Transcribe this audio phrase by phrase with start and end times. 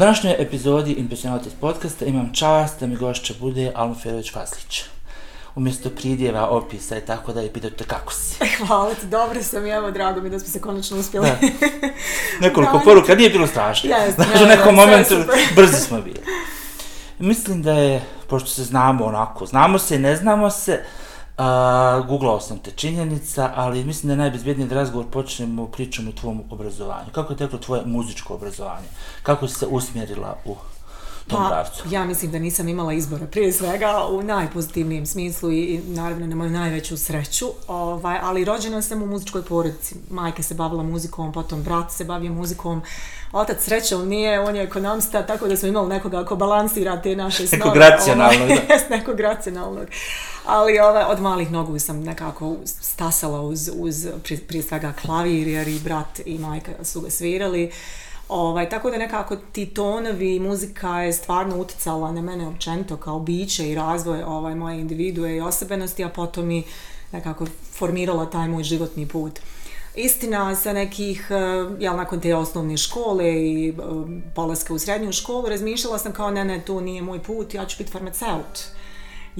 [0.00, 4.82] Današnjoj epizodi Impressionatis podcasta imam čast da mi gošća bude Alma Ferović Vaslić.
[5.54, 8.36] Umjesto pridjeva, opisa i tako da je pitate kako si.
[8.66, 11.26] Hvala ti, dobro sam i evo, drago mi da smo se konačno uspjeli.
[11.26, 11.38] Da.
[12.46, 13.90] Nekoliko da, poruka, nije bilo strašno.
[13.90, 15.14] Yes, Znaš, u nekom momentu
[15.56, 16.20] brzi smo bili.
[17.18, 21.09] Mislim da je, pošto se znamo onako, znamo se i ne znamo se, Uh,
[22.08, 26.42] googlao sam te činjenica, ali mislim da je najbezbjedniji da razgovor počnemo pričom o tvom
[26.50, 27.10] obrazovanju.
[27.12, 28.86] Kako je teklo tvoje muzičko obrazovanje?
[29.22, 30.56] Kako si se usmjerila u
[31.30, 31.82] tom pa, pravcu?
[31.90, 33.26] Ja mislim da nisam imala izbora.
[33.26, 37.46] Prije svega u najpozitivnijem smislu i naravno na moju najveću sreću.
[37.68, 39.94] Ovaj, ali rođena sam u muzičkoj porodici.
[40.10, 42.82] Majka se bavila muzikom, potom brat se bavio muzikom.
[43.32, 47.46] Otac srećom nije, on je ekonomista, tako da smo imali nekoga ko balansira te naše
[47.46, 47.64] snove.
[47.64, 48.50] Nekog racionalnog.
[48.50, 49.86] Ovaj, nekog racionalnog
[50.46, 55.68] ali ove, od malih nogu sam nekako stasala uz, uz prije, prije svega klavir, jer
[55.68, 57.70] i brat i majka su ga svirali.
[58.30, 63.20] Ovaj, tako da nekako ti tonovi i muzika je stvarno uticala na mene općento kao
[63.20, 66.62] biće i razvoj ovaj, moje individue i osobenosti, a potom i
[67.12, 69.40] nekako formirala taj moj životni put.
[69.94, 71.36] Istina, sa nekih, eh,
[71.78, 73.72] jel, nakon te osnovne škole i eh,
[74.34, 77.78] polaska u srednju školu, razmišljala sam kao, ne, ne, to nije moj put, ja ću
[77.78, 78.58] biti farmaceut.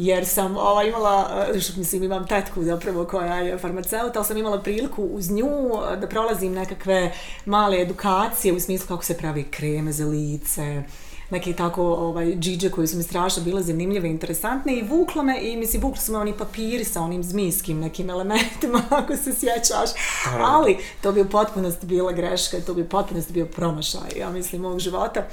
[0.00, 4.36] Jer sam ova, imala, eh, što mislim imam tetku zapravo koja je farmaceut, ali sam
[4.36, 7.12] imala priliku uz nju eh, da prolazim nekakve
[7.44, 10.82] male edukacije u smislu kako se pravi kreme za lice,
[11.30, 15.38] neke tako ovaj džidže koji su mi strašno bile zanimljive i interesantne i vuklo me
[15.42, 19.90] i mislim vuklo su me oni papiri sa onim zmijskim nekim elementima ako se sjećaš.
[20.38, 24.62] Ali to bi u potpunosti bila greška to bi u potpunosti bio promašaj ja mislim
[24.62, 25.26] mog života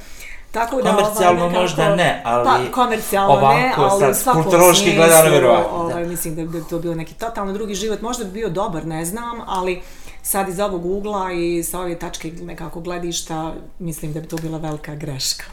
[0.51, 4.95] Tako da, komercijalno ovaj, nekako, možda ne, ali pa, komercijalno ovako, ne, ali svakom kulturološki
[4.95, 5.77] gledano vjerovatno.
[5.77, 9.05] Ovaj, mislim da bi to bio neki totalno drugi život, možda bi bio dobar, ne
[9.05, 9.81] znam, ali
[10.21, 14.57] sad iz ovog ugla i sa ove tačke nekako gledišta, mislim da bi to bila
[14.57, 15.45] velika greška.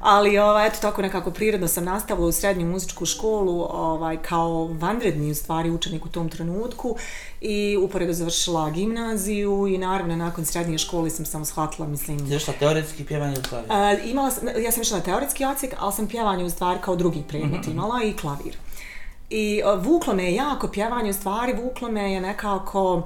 [0.00, 5.30] Ali ovaj, eto tako nekako prirodno sam nastavila u srednju muzičku školu ovaj, kao vanredni
[5.30, 6.96] u stvari učenik u tom trenutku
[7.40, 12.30] i uporedo završila gimnaziju i naravno nakon srednje škole sam samo shvatila, mislim...
[12.30, 13.70] Ti šta, teoretski pjevanje ili klavir?
[13.70, 16.96] Uh, imala sam, ja sam išla na teoretski ocijek, ali sam pjevanje u stvari kao
[16.96, 17.72] drugi predmet mm -hmm.
[17.72, 18.56] imala i klavir.
[19.30, 23.02] I uh, vuklo me je jako pjevanje u stvari, vuklo me je nekako...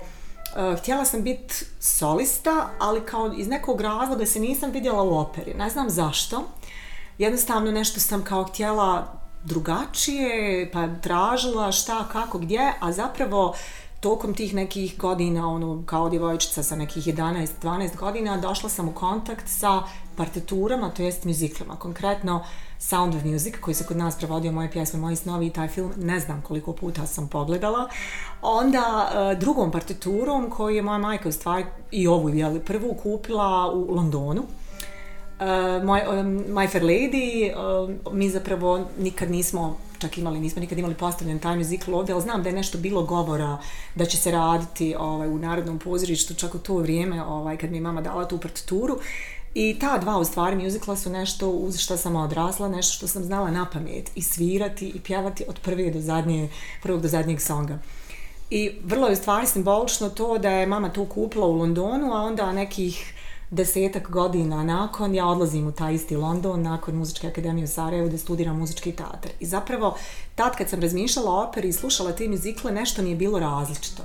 [0.56, 5.54] Uh, htjela sam biti solista, ali kao iz nekog razloga se nisam vidjela u operi.
[5.54, 6.44] Ne znam zašto
[7.19, 13.55] jednostavno nešto sam kao htjela drugačije, pa tražila šta, kako, gdje, a zapravo
[14.00, 19.49] tokom tih nekih godina, ono, kao djevojčica sa nekih 11-12 godina, došla sam u kontakt
[19.49, 19.83] sa
[20.17, 22.45] partiturama, to jest muziklama, konkretno
[22.78, 25.93] Sound of Music, koji se kod nas prevodio moje pjesme, moji snovi i taj film,
[25.97, 27.89] ne znam koliko puta sam pogledala.
[28.43, 33.72] Onda e, drugom partiturom koju je moja majka u stvari i ovu, jeli, prvu kupila
[33.72, 34.43] u Londonu,
[35.42, 40.78] uh, my, um, my Fair Lady, uh, mi zapravo nikad nismo čak imali, nismo nikad
[40.78, 43.58] imali postavljen taj musical ovdje, ali znam da je nešto bilo govora
[43.94, 47.76] da će se raditi ovaj, u Narodnom pozorištu, čak u to vrijeme ovaj, kad mi
[47.76, 48.98] je mama dala tu partituru.
[49.54, 53.24] I ta dva u stvari muzikla su nešto uz što sam odrasla, nešto što sam
[53.24, 56.48] znala na pamet i svirati i pjevati od prve do zadnje,
[56.82, 57.78] prvog do zadnjeg songa.
[58.50, 62.20] I vrlo je u stvari simbolično to da je mama to kupila u Londonu, a
[62.20, 63.14] onda nekih
[63.53, 68.19] desetak godina nakon ja odlazim u taj isti London nakon muzičke akademije u Sarajevu da
[68.19, 69.31] studiram muzički teatar.
[69.41, 69.97] I zapravo
[70.35, 74.03] tad kad sam razmišljala o operi i slušala te muzikle, nešto mi je bilo različito.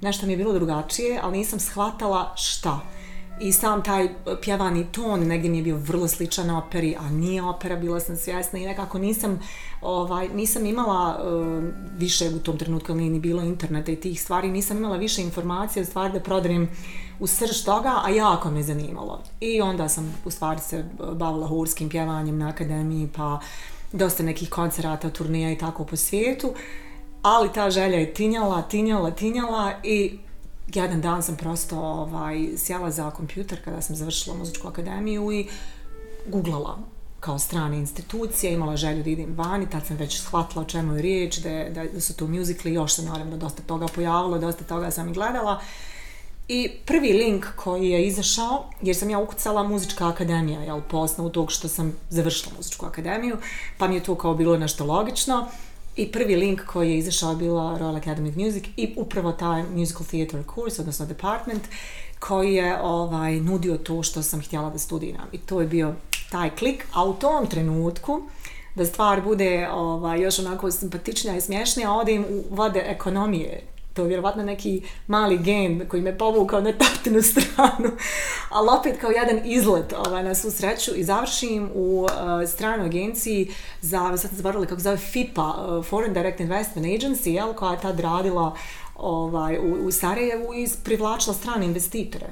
[0.00, 2.80] Nešto mi je bilo drugačije, ali nisam shvatala šta.
[3.40, 4.08] I sam taj
[4.42, 8.58] pjevani ton negdje mi je bio vrlo sličan operi, a nije opera, bila sam svjesna
[8.58, 9.40] i nekako nisam,
[9.80, 11.64] ovaj, nisam imala uh,
[11.98, 15.82] više u tom trenutku, nije ni bilo interneta i tih stvari, nisam imala više informacije
[15.82, 16.68] u stvari da prodarim
[17.20, 19.22] u srž toga, a jako me zanimalo.
[19.40, 23.40] I onda sam u stvari se bavila hurskim pjevanjem na akademiji, pa
[23.92, 26.54] dosta nekih koncerata, turnija i tako po svijetu.
[27.22, 30.18] Ali ta želja je tinjala, tinjala, tinjala i
[30.74, 35.48] jedan dan sam prosto ovaj, sjela za kompjuter kada sam završila muzičku akademiju i
[36.26, 36.78] googlala
[37.20, 41.02] kao strane institucije, imala želju da idem vani, tad sam već shvatila o čemu je
[41.02, 45.08] riječ, da, da su to muzikli, još se naravno dosta toga pojavilo, dosta toga sam
[45.08, 45.60] i gledala.
[46.52, 51.30] I prvi link koji je izašao, jer sam ja ukucala muzička akademija, jel, po osnovu
[51.30, 53.36] tog što sam završila muzičku akademiju,
[53.78, 55.46] pa mi je to kao bilo nešto logično.
[55.96, 59.62] I prvi link koji je izašao je bila Royal Academy of Music i upravo taj
[59.62, 61.62] musical theater course, odnosno department,
[62.18, 65.28] koji je ovaj, nudio to što sam htjela da studiram.
[65.32, 65.94] I to je bio
[66.30, 68.22] taj klik, a u tom trenutku,
[68.74, 73.62] da stvar bude ovaj, još onako simpatičnija i smješnija, odim u vode ekonomije
[73.94, 77.90] To je vjerovatno neki mali gen koji me povukao na tatinu stranu.
[78.50, 82.10] Ali opet kao jedan izlet ovaj, na svu sreću i završim u uh,
[82.48, 83.50] stranoj agenciji
[83.80, 87.72] za, sad sam zaboravila kako zove FIPA, uh, eh, Foreign Direct Investment Agency, jel, koja
[87.72, 88.56] je tad radila
[88.96, 92.26] ovaj, u, u Sarajevu i privlačila strane investitore.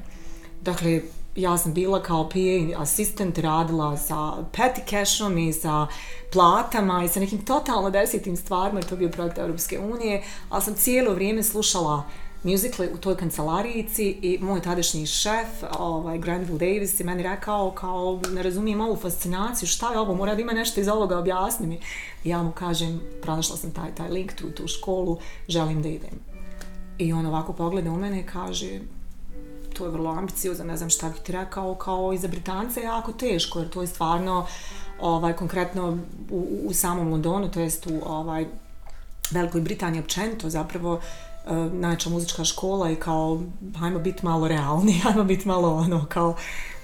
[0.63, 1.01] Dakle,
[1.39, 4.15] ja sam bila kao PA asistent, radila sa
[4.53, 5.87] petty cashom i sa
[6.33, 10.75] platama i sa nekim totalno desetim stvarima, to je bio projekt Europske unije, ali sam
[10.75, 12.05] cijelo vrijeme slušala
[12.43, 15.49] muzikle u toj kancelarijici i moj tadašnji šef,
[15.79, 20.35] ovaj, Granville Davis, je meni rekao kao ne razumijem ovu fascinaciju, šta je ovo, mora
[20.35, 21.81] da ima nešto iz ovoga, objasni mi.
[22.25, 25.19] I ja mu kažem, pronašla sam taj, taj link tu, tu školu,
[25.49, 26.21] želim da idem.
[26.99, 28.81] I on ovako pogleda u mene i kaže,
[29.79, 32.85] to je vrlo ambiciozno, ne znam šta bih ti rekao, kao i za Britance je
[32.85, 34.47] jako teško, jer to je stvarno,
[35.01, 35.99] ovaj, konkretno
[36.31, 38.47] u, u samom Londonu, to jest u ovaj,
[39.31, 41.01] Velikoj Britaniji općenito, zapravo
[41.47, 43.43] uh, muzička škola i kao,
[43.79, 46.35] hajmo biti malo realni, hajmo biti malo ono, kao,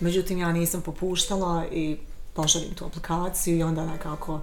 [0.00, 1.96] međutim ja nisam popuštala i
[2.34, 4.40] pošaljem tu aplikaciju i onda nekako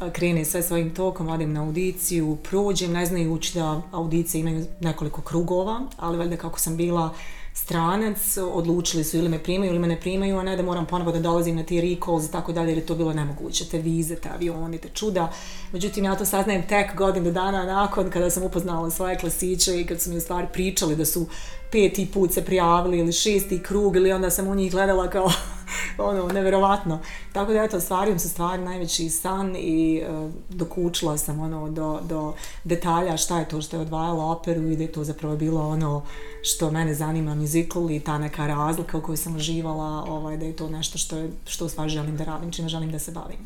[0.00, 5.22] eh, krene sve svojim tokom, odim na audiciju, prođem, ne znajući da audicije imaju nekoliko
[5.22, 7.16] krugova, ali valjda kako sam bila uh,
[7.62, 11.12] stranac, odlučili su ili me primaju ili me ne primaju, a ne da moram ponovo
[11.12, 14.16] da dolazim na ti recalls i tako dalje, jer je to bilo nemoguće, te vize,
[14.16, 15.32] te avioni, te čuda.
[15.72, 20.00] Međutim, ja to saznajem tek godinu dana nakon kada sam upoznala svoje klasiće i kad
[20.00, 21.26] su mi u stvari pričali da su
[21.72, 25.30] peti put se prijavili ili šesti krug ili onda sam u njih gledala kao
[25.98, 27.00] ono, neverovatno.
[27.32, 32.34] Tako da, eto, stvarim se stvari najveći san i uh, dokučila sam ono do, do
[32.64, 36.02] detalja šta je to što je odvajalo operu i da je to zapravo bilo ono
[36.42, 40.56] što mene zanima muzikal i ta neka razlika u kojoj sam uživala, ovaj, da je
[40.56, 43.38] to nešto što, je, što u stvari želim da radim, čime želim da se bavim.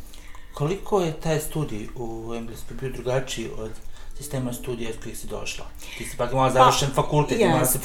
[0.54, 3.70] Koliko je taj studij u Engleskoj bio drugačiji od
[4.22, 5.64] sistema studija iz kojih si došla?
[5.98, 7.44] Ti si pa imala završen pa, fakultet, yes.
[7.44, 7.78] imala si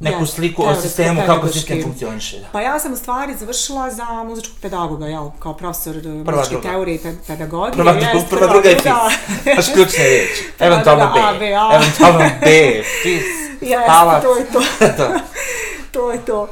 [0.00, 2.40] neku yes, sliku o sistemu, kako sistem funkcioniše.
[2.40, 2.46] Da.
[2.52, 6.68] Pa ja sam u stvari završila za muzičkog pedagoga, jel, kao profesor prva, muzičke druga.
[6.68, 7.72] teorije i pedagogije.
[7.72, 8.86] Prva, jest, prva, prva druga je FIS.
[9.56, 10.44] Baš ključne riječi.
[10.58, 11.20] Eventualno B.
[11.20, 11.70] A, B, A.
[11.76, 13.24] Eventualno B, FIS,
[13.70, 14.60] yes, to je to.
[15.92, 16.48] to je to.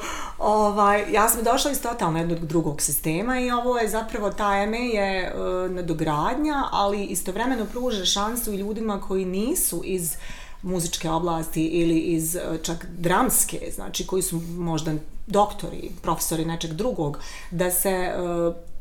[0.47, 4.77] Ovaj, ja sam došla iz totalno jednog drugog sistema i ovo je zapravo, ta MA
[4.77, 5.33] je e,
[5.69, 10.17] nadogradnja, ali istovremeno pruža šansu i ljudima koji nisu iz
[10.63, 14.93] muzičke oblasti ili iz e, čak dramske, znači koji su možda
[15.27, 17.19] doktori, profesori nečeg drugog,
[17.51, 18.13] da se e,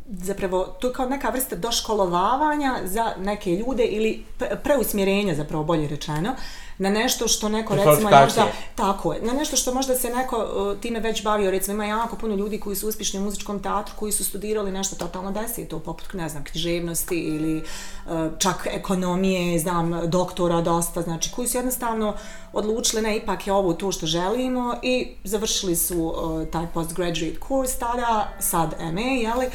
[0.08, 4.24] zapravo to je kao neka vrsta doškolovavanja za neke ljude ili
[4.64, 6.36] preusmjerenja zapravo bolje rečeno
[6.78, 10.80] na nešto što neko recimo možda tako je, na nešto što možda se neko uh,
[10.80, 14.12] time već bavio, recimo ima jako puno ljudi koji su uspješni u muzičkom teatru, koji
[14.12, 20.62] su studirali nešto totalno desito, poput, ne znam, književnosti ili uh, čak ekonomije, znam, doktora
[20.62, 22.14] dosta, znači koji su jednostavno
[22.54, 27.80] odlučili, ne, ipak je ovo to što želimo i završili su uh, taj postgraduate course
[27.80, 29.46] tada, sad MA, jeli,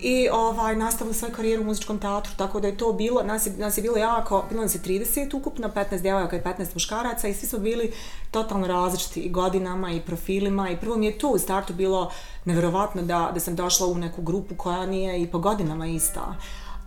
[0.00, 3.52] i ovaj nastavila svoju karijeru u muzičkom teatru, tako da je to bilo, nas je,
[3.52, 7.34] nas je bilo jako, bilo nas je 30 ukupno, 15 djevojaka i 15 muškaraca i
[7.34, 7.92] svi smo bili
[8.30, 12.10] totalno različiti i godinama i profilima i prvo mi je to u startu bilo
[12.44, 16.34] neverovatno da, da sam došla u neku grupu koja nije i po godinama ista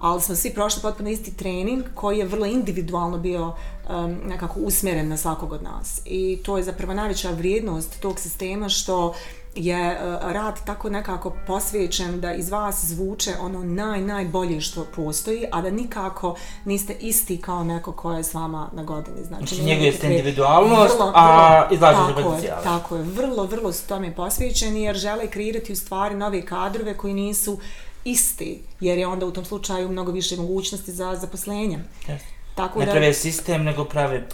[0.01, 5.08] ali smo svi prošli potpuno isti trening koji je vrlo individualno bio um, nekako usmjeren
[5.08, 6.01] na svakog od nas.
[6.06, 9.13] I to je zapravo najveća vrijednost tog sistema što
[9.55, 15.46] je uh, rad tako nekako posvećen da iz vas zvuče ono naj, najbolje što postoji,
[15.51, 19.24] a da nikako niste isti kao neko ko je s vama na godini.
[19.24, 22.63] Znači, znači njeguje ste individualnost, vrlo, a izlažete potencijale.
[22.63, 27.13] Tako je, vrlo, vrlo su tome posvećeni jer žele kreirati u stvari nove kadrove koji
[27.13, 27.60] nisu
[28.03, 31.79] isti, jer je onda u tom slučaju mnogo više mogućnosti za zaposlenje.
[32.08, 32.40] Yes.
[32.55, 32.91] Tako ne da...
[32.91, 34.27] prave sistem, nego prave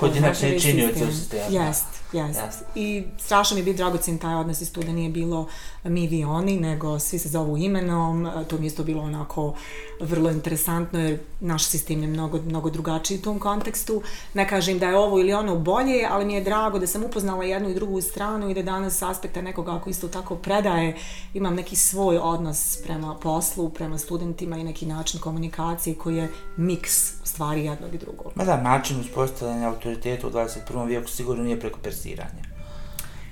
[0.00, 1.42] pojedinačne činioce u sistemu.
[1.50, 2.40] Jest, jest.
[2.40, 2.62] yes.
[2.74, 5.48] I strašno mi je biti dragocin taj odnos isto da nije bilo
[5.84, 8.30] mi vi oni, nego svi se zovu imenom.
[8.48, 9.54] To mi isto bilo onako
[10.00, 14.02] vrlo interesantno jer naš sistem je mnogo, mnogo drugačiji u tom kontekstu.
[14.34, 17.44] Ne kažem da je ovo ili ono bolje, ali mi je drago da sam upoznala
[17.44, 20.96] jednu i drugu stranu i da danas s aspekta nekoga ako isto tako predaje,
[21.34, 27.23] imam neki svoj odnos prema poslu, prema studentima i neki način komunikacije koji je miks
[27.34, 28.32] stvari jednog i drugog.
[28.34, 30.86] Ma da, način uspostavljanja autoriteta u 21.
[30.86, 32.44] vijeku sigurno nije preko persiranja.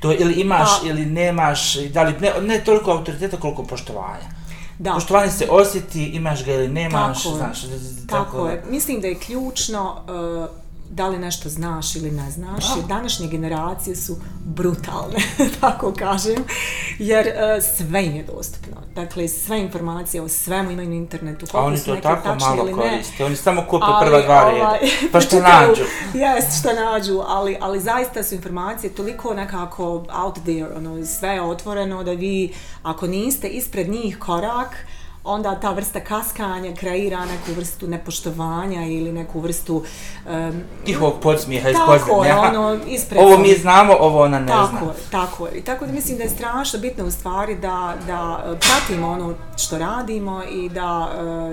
[0.01, 4.29] To ili imaš pa, ili nemaš, da li ne, ne toliko autoriteta koliko poštovanja.
[4.79, 4.93] Da.
[4.93, 7.63] Poštovanje se osjeti, imaš ga ili nemaš, tako znaš.
[7.63, 8.65] Tako, tako je.
[8.71, 10.05] Mislim da je ključno
[10.49, 10.62] uh,
[10.93, 15.17] da li nešto znaš ili ne znaš, jer današnje generacije su brutalne,
[15.61, 16.45] tako kažem,
[16.99, 18.77] jer uh, sve im je dostupno.
[18.95, 21.47] Dakle, sve informacije o svemu imaju na internetu.
[21.53, 24.81] A oni to tako malo koriste, oni samo kupe prva dva reda, ovaj,
[25.13, 25.83] pa što nađu.
[26.15, 31.43] Jest, što nađu, ali, ali zaista su informacije toliko nekako out there, ono, sve je
[31.43, 34.77] otvoreno da vi, ako niste ispred njih korak,
[35.25, 39.85] onda ta vrsta kaskanja kreira neku vrstu nepoštovanja ili neku vrstu
[40.27, 43.21] um, tihovog podsmijeha iz Tako ono, ispred...
[43.23, 44.93] Ovo mi znamo, ovo ona ne tako, zna.
[45.11, 45.59] Tako tako je.
[45.59, 49.35] I tako da mislim da je strašno bitno u stvari da, da e, pratimo ono
[49.57, 51.09] što radimo i da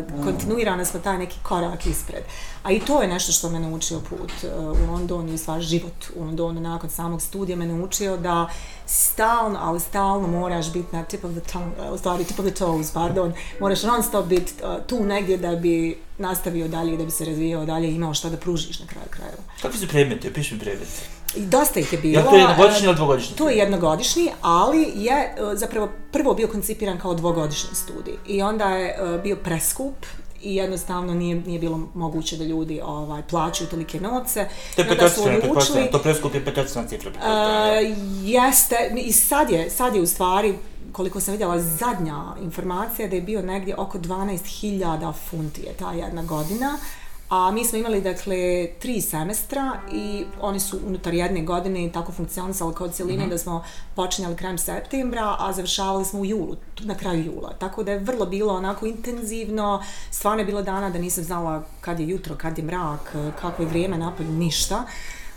[0.07, 2.23] uh, kontinuirano smo taj neki korak ispred.
[2.63, 6.05] A i to je nešto što me naučio put uh, u Londonu i stvar život
[6.15, 8.49] u Londonu nakon samog studija me naučio da
[8.85, 12.45] stalno, ali stalno moraš biti na tip of the tongue, uh, u stvari tip of
[12.45, 17.05] the toes, pardon, moraš non stop biti uh, tu negdje da bi nastavio dalje, da
[17.05, 19.43] bi se razvijao dalje i imao šta da pružiš na kraju krajeva.
[19.61, 20.27] Kako su predmeti?
[20.27, 20.91] Opiši mi predmeti.
[21.35, 22.19] I dosta ih je bilo.
[22.19, 23.35] Je to jednogodišnji ili dvogodišnji?
[23.35, 28.13] To je jednogodišnji, ali je zapravo prvo bio koncipiran kao dvogodišnji studij.
[28.27, 29.95] I onda je bio preskup,
[30.41, 34.47] i jednostavno nije, nije bilo moguće da ljudi ovaj plaćaju tolike novce.
[34.75, 37.11] To je petočna, učili, to preskup je petočna cifra.
[37.11, 40.53] Uh, jeste, i sad je, sad je u stvari,
[40.91, 46.23] koliko sam vidjela, zadnja informacija da je bio negdje oko 12.000 funti je ta jedna
[46.23, 46.77] godina.
[46.81, 46.98] Uh,
[47.29, 52.75] A mi smo imali, dakle, tri semestra i oni su unutar jedne godine tako funkcionisali
[52.75, 53.29] kao cijeline mm -hmm.
[53.29, 53.63] da smo
[53.95, 57.53] počinjali krajem septembra, a završavali smo u julu, na kraju jula.
[57.59, 61.99] Tako da je vrlo bilo onako intenzivno, stvarno je bilo dana da nisam znala kad
[61.99, 64.85] je jutro, kad je mrak, kako je vrijeme napolju, ništa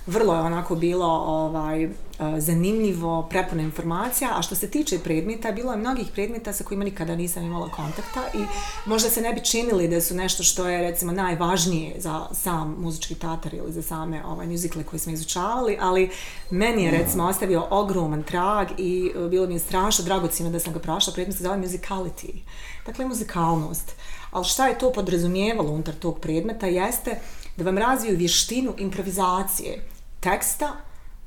[0.07, 1.91] vrlo je onako bilo ovaj e,
[2.39, 7.17] zanimljivo, prepuno informacija, a što se tiče predmeta, bilo je mnogih predmeta sa kojima nikada
[7.17, 8.45] nisam imala kontakta i
[8.87, 13.15] možda se ne bi činili da su nešto što je recimo najvažnije za sam muzički
[13.15, 16.11] teatar ili za same ovaj muzikle koje smo izučavali, ali
[16.51, 20.73] meni je recimo ostavio ogroman trag i e, bilo mi je strašno dragocino da sam
[20.73, 22.41] ga prošla, predmet se zove musicality,
[22.87, 23.93] dakle muzikalnost.
[24.31, 26.67] Ali šta je to podrazumijevalo unutar tog predmeta?
[26.67, 27.21] Jeste
[27.57, 29.92] da vam razviju vještinu improvizacije
[30.23, 30.73] teksta,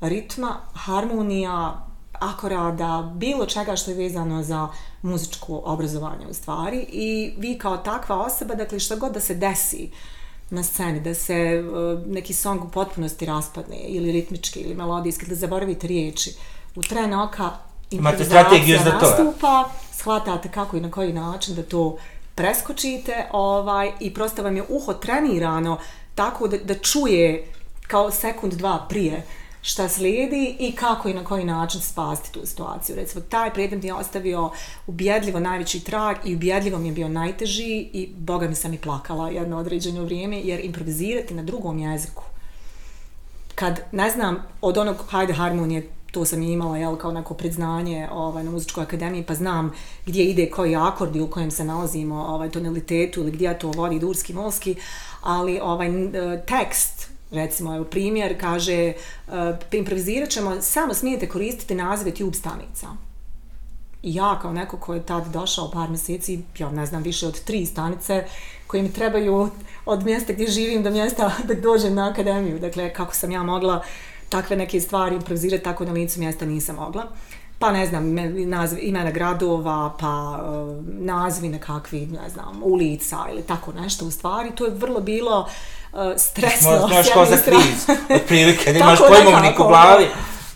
[0.00, 4.68] ritma, harmonija, akorada, bilo čega što je vezano za
[5.02, 6.86] muzičko obrazovanje u stvari.
[6.88, 9.90] I vi kao takva osoba, dakle što god da se desi
[10.50, 15.34] na sceni, da se uh, neki song u potpunosti raspadne ili ritmički ili melodijski, da
[15.34, 16.34] zaboravite riječi,
[16.76, 17.50] u tren oka
[17.90, 21.96] improvizacija nastupa, shvatate kako i na koji način da to
[22.34, 25.78] preskočite ovaj, i prosto vam je uho trenirano
[26.14, 27.52] tako da, da čuje
[27.86, 29.22] kao sekund, dva prije
[29.66, 32.96] šta slijedi i kako i na koji način spasti tu situaciju.
[32.96, 34.50] Recimo, taj predmet je ostavio
[34.86, 39.30] ubjedljivo najveći trag i ubjedljivo mi je bio najteži i boga mi sam i plakala
[39.30, 42.22] jedno određeno vrijeme, jer improvizirati na drugom jeziku,
[43.54, 48.08] kad, ne znam, od onog hajde harmonije, to sam je imala jel, kao neko priznanje
[48.12, 49.72] ovaj, na muzičkoj akademiji, pa znam
[50.06, 53.98] gdje ide koji akord i u kojem se nalazimo, ovaj, tonalitetu ili gdje to vodi
[53.98, 54.76] durski, molski,
[55.22, 58.92] ali ovaj e, tekst recimo evo primjer kaže
[59.28, 59.34] uh,
[59.72, 62.86] improvizirat ćemo samo smijete koristiti nazive tube stanica.
[64.02, 67.40] I ja kao neko ko je tad došao par mjeseci ja ne znam više od
[67.40, 68.24] tri stanice
[68.66, 69.50] koje mi trebaju
[69.86, 72.58] od mjesta gdje živim do mjesta da dođem na akademiju.
[72.58, 73.82] Dakle kako sam ja mogla
[74.28, 77.06] takve neke stvari improvizirati tako na licu mjesta nisam mogla.
[77.58, 78.14] Pa ne znam,
[78.46, 80.40] naziv, imena gradova, pa
[80.84, 84.50] nazivi nazvi nekakvi, ne znam, ulica ili tako nešto u stvari.
[84.54, 85.46] To je vrlo bilo uh,
[86.16, 86.70] stresno.
[86.70, 90.06] Možeš možeš kao za kriz, od prilike, da imaš pojmovnik u glavi.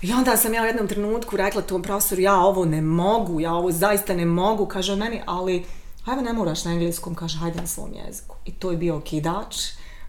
[0.02, 3.54] I onda sam ja u jednom trenutku rekla tom profesoru, ja ovo ne mogu, ja
[3.54, 5.64] ovo zaista ne mogu, kaže meni, ali
[6.04, 8.36] hajde ne moraš na engleskom, kaže hajde na svom jeziku.
[8.44, 9.56] I to je bio kidač,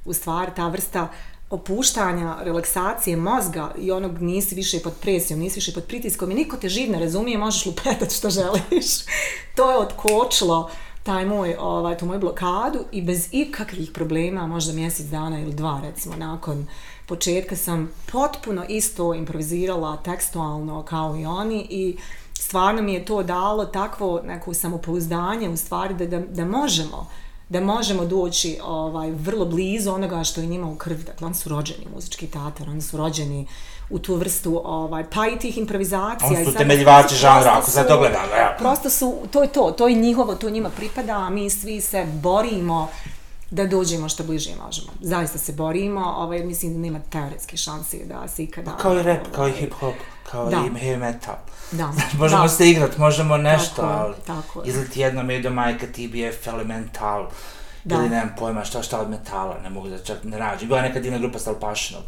[0.05, 1.09] u stvari ta vrsta uh,
[1.51, 6.57] opuštanja, relaksacije mozga i onog nisi više pod presijom, nisi više pod pritiskom i niko
[6.57, 8.85] te živ ne razumije, možeš lupetati što želiš.
[9.55, 10.71] to je otkočilo
[11.03, 15.81] taj moj, ovaj, tu moju blokadu i bez ikakvih problema, možda mjesec dana ili dva
[15.83, 16.67] recimo nakon
[17.07, 21.97] početka sam potpuno isto improvizirala tekstualno kao i oni i
[22.33, 27.07] stvarno mi je to dalo takvo neko samopouzdanje u stvari da, da, da možemo
[27.49, 31.03] da možemo doći ovaj vrlo blizu onoga što je njima u krvi.
[31.03, 33.47] Dakle, oni su rođeni muzički tatar, oni su rođeni
[33.91, 36.29] u tu vrstu ovaj, pa i tih improvizacija.
[36.29, 38.19] Oni su temeljivači žanra, ako se to gleda.
[38.37, 38.55] Ja.
[38.59, 42.05] Prosto su, to je to, to je njihovo, to njima pripada, a mi svi se
[42.13, 42.89] borimo
[43.51, 44.87] da dođemo što bliže možemo.
[45.01, 48.77] Zaista se borimo, ovaj, mislim da nema teoretske šanse da se ikada...
[48.77, 49.93] Kao i rap, kao i hip-hop,
[50.31, 50.57] kao da.
[50.57, 51.35] i heavy metal.
[51.71, 51.93] Da.
[52.19, 52.49] možemo da.
[52.49, 57.27] se igrat, možemo nešto, tako, ali tako izleti jedno medo majka, TBF, Elemental,
[57.83, 57.95] Da.
[57.95, 60.67] ili nemam pojma šta šta od metala, ne mogu da čak ne rađem.
[60.67, 62.03] Bila je neka divna grupa Salpašinog,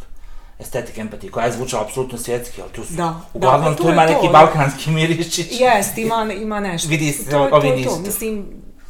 [0.59, 3.83] Estetik Empathy, koja je zvučala apsolutno svjetski, ali tu su, Da, da, uglavnom pa to
[3.83, 4.13] tu je ima to.
[4.13, 5.47] neki balkanski mirišić.
[5.51, 6.89] Jest, ima, ima nešto.
[6.89, 7.89] Vidi se, to, ovi to, je to.
[7.91, 8.01] nisu.
[8.01, 8.45] Mislim,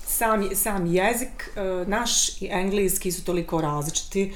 [0.07, 1.49] sam, sam jezik
[1.81, 4.33] uh, naš i engleski su toliko različiti,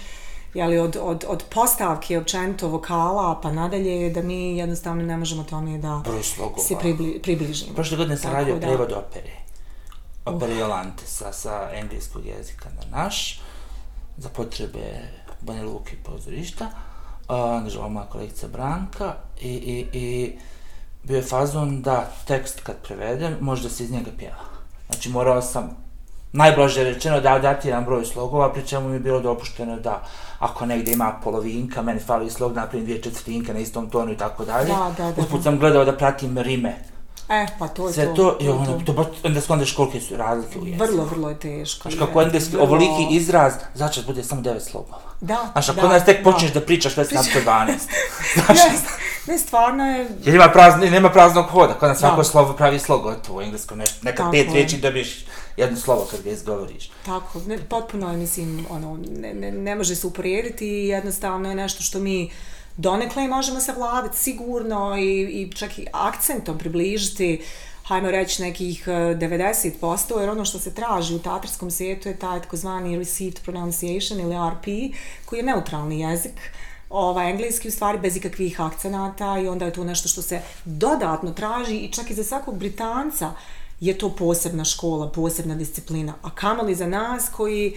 [0.54, 5.78] jeli, od, od, od postavke, općenito vokala, pa nadalje, da mi jednostavno ne možemo tome
[5.78, 6.04] da
[6.68, 7.74] se pribli, približimo.
[7.74, 9.32] Prošle godine sam Tako radio da- prevod opere.
[10.26, 13.40] Opere Jolante sa, sa engleskog jezika na naš,
[14.18, 15.02] za potrebe
[15.42, 16.70] Banja Luke i pozorišta.
[17.28, 20.38] Angažovala moja kolegica Branka i, i, i
[21.04, 24.44] bio je fazon da tekst kad prevedem, može da se iz njega pjeva.
[24.88, 25.88] Znači morao sam
[26.34, 30.04] najblaže rečeno da datiram broj slogova, pri čemu mi je bilo dopušteno da
[30.40, 34.46] ako negdje ima polovinka, meni fali slog, napravim dvije četvrtinke na istom tonu i tako
[34.46, 34.68] dalje.
[34.68, 36.76] Da, da, da, Usput sam gledao da pratim rime
[37.30, 38.14] E, pa to je sve to.
[38.14, 40.86] to, i ono, to baš, onda skondaš kolike su razlike u jeziku.
[40.86, 41.82] Vrlo, vrlo je teško.
[41.82, 45.00] Znaš kako engleski, vrlo- ovoliki izraz, začas bude samo devet slogova.
[45.22, 46.32] Da, Znaš, ako da, onda tek da.
[46.32, 47.74] počneš da pričaš već na 112.
[48.36, 48.74] Znaš, Ne,
[49.28, 52.24] ne, stvarno je, jer ima, prazno, nema praznog hoda, kod nas svako Da.
[52.24, 54.54] slovo pravi slog, gotovo u engleskom nešto, nekad Tako pet je.
[54.54, 55.26] riječi dobiješ
[55.58, 56.90] jedno slovo kad ga izgovoriš.
[57.06, 61.56] Tako, ne, potpuno je, mislim, ono, ne, ne, ne može se uporediti i jednostavno je
[61.56, 62.30] nešto što mi
[62.78, 67.42] donekle možemo savladati sigurno i, i čak i akcentom približiti
[67.84, 72.42] hajmo reći nekih e, 90%, jer ono što se traži u tatarskom svijetu je taj
[72.42, 76.52] takozvani received pronunciation ili RP, koji je neutralni jezik,
[76.90, 81.32] ovaj, engleski u stvari bez ikakvih akcenata i onda je to nešto što se dodatno
[81.32, 83.32] traži i čak i za svakog Britanca
[83.80, 86.14] je to posebna škola, posebna disciplina.
[86.22, 87.74] A kamali za nas koji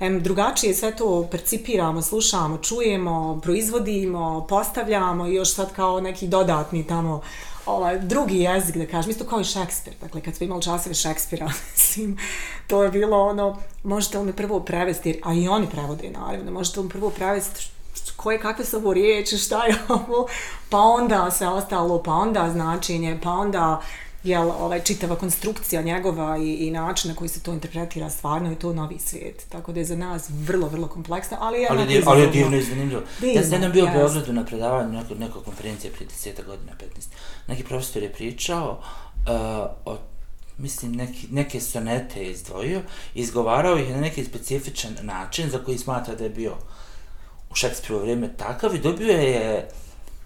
[0.00, 6.86] em, drugačije sve to percipiramo, slušamo, čujemo, proizvodimo, postavljamo i još sad kao neki dodatni
[6.86, 7.22] tamo
[7.66, 9.94] ovaj, drugi jezik, da kažem, isto kao i Šekspir.
[10.00, 12.18] Dakle, kad smo imali časove Šekspira, mislim,
[12.66, 16.80] to je bilo ono, možete li me prvo prevesti, a i oni prevode, naravno, možete
[16.80, 17.70] li me prvo prevesti
[18.16, 20.26] koje, kakve su ovo riječi, šta je ovo,
[20.70, 23.80] pa onda sve ostalo, pa onda značenje, pa onda
[24.26, 28.58] jel, ovaj, čitava konstrukcija njegova i, i način na koji se to interpretira stvarno je
[28.58, 29.46] to novi svijet.
[29.48, 32.56] Tako da je za nas vrlo, vrlo kompleksno, ali je Ali, div, ali je divno
[32.56, 33.02] i zanimljivo.
[33.34, 33.88] Ja sam jednom bio u.
[33.88, 37.06] Beogradu na predavanju neko, nekoj konferencije prije 10 godina, 15.
[37.48, 39.96] Neki profesor je pričao uh, o
[40.58, 42.80] mislim, neki, neke sonete je izdvojio,
[43.14, 46.52] izgovarao ih na neki specifičan način za koji smatra da je bio
[47.50, 49.68] u Šekspirovo vrijeme takav i dobio je,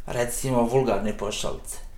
[0.07, 1.90] recimo, vulgarne pošalice.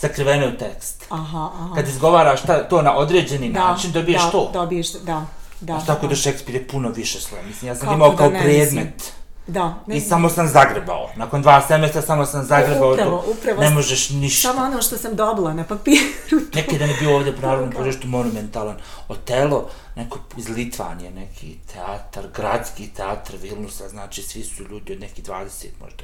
[0.00, 1.04] Sakrivene u tekst.
[1.08, 1.74] Aha, aha.
[1.74, 4.50] Kad izgovaraš ta, to na određeni način, dobiješ da, to.
[4.52, 5.26] Dobiješ, da,
[5.60, 5.74] da.
[5.74, 6.08] Znaš, tako da.
[6.08, 7.42] da Šekspir je puno više sloja.
[7.42, 8.94] Mislim, ja sam Kako imao da kao predmet.
[8.94, 9.20] mislim.
[9.46, 11.10] Da, ne I samo sam zagrebao.
[11.16, 13.30] Nakon dva semestra samo sam zagrebao upravo, to.
[13.30, 14.48] upravo ne možeš ništa.
[14.48, 16.40] Samo ono što sam dobila na papiru.
[16.54, 18.76] Neki dan je bio ovdje pravilno požeštu monumentalan
[19.08, 25.24] Otelo, neko iz Litvanije, neki teatar, gradski teatar Vilnusa, znači svi su ljudi od nekih
[25.24, 26.02] 20, možda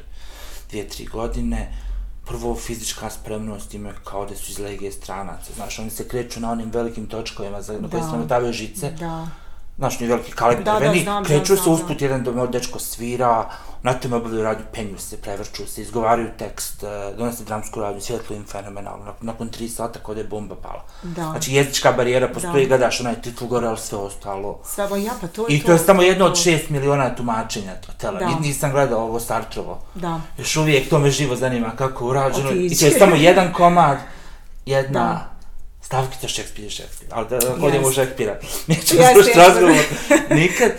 [0.70, 1.72] dvije, tri godine.
[2.26, 5.52] Prvo, fizička spremnost imaju kao da su iz legije stranaca.
[5.54, 8.90] Znaš, oni se kreću na onim velikim točkovima za, na koje se nametavaju žice.
[8.90, 9.28] da.
[9.78, 12.46] Znaš, ni veliki kalib Da, da, drveni, znam, kreću znam, se znam, usput, jedan do
[12.46, 13.48] dečko svira,
[13.82, 18.36] na tome obavljaju radnju, penju se, prevrću se, izgovaraju tekst, eh, donose dramsku radnju, svjetlo
[18.36, 20.84] im fenomenalno, nakon, tri sata kod je bomba pala.
[21.02, 21.24] Da.
[21.24, 22.68] Znači, jezička barijera postoji, Da.
[22.68, 24.60] gledaš onaj titul gore, ali sve ostalo.
[24.78, 27.74] Ovo ja, pa to je I to je samo jedno od to- šest miliona tumačenja
[27.98, 28.18] tela.
[28.18, 28.26] Da.
[28.26, 29.78] Ni- Nisam gledao ovo Sartrovo.
[29.94, 30.20] Da.
[30.38, 32.50] Još uvijek to me živo zanima kako je urađeno.
[32.50, 32.80] I Otići.
[32.80, 33.98] to je samo jedan komad,
[34.66, 35.35] jedna Da.
[35.86, 37.08] Stavkica Šekspir, Šekspir.
[37.12, 39.76] Ali da, odemo u Šekspira, nećemo Jeste, slušati razgovor.
[40.30, 40.72] Nikad.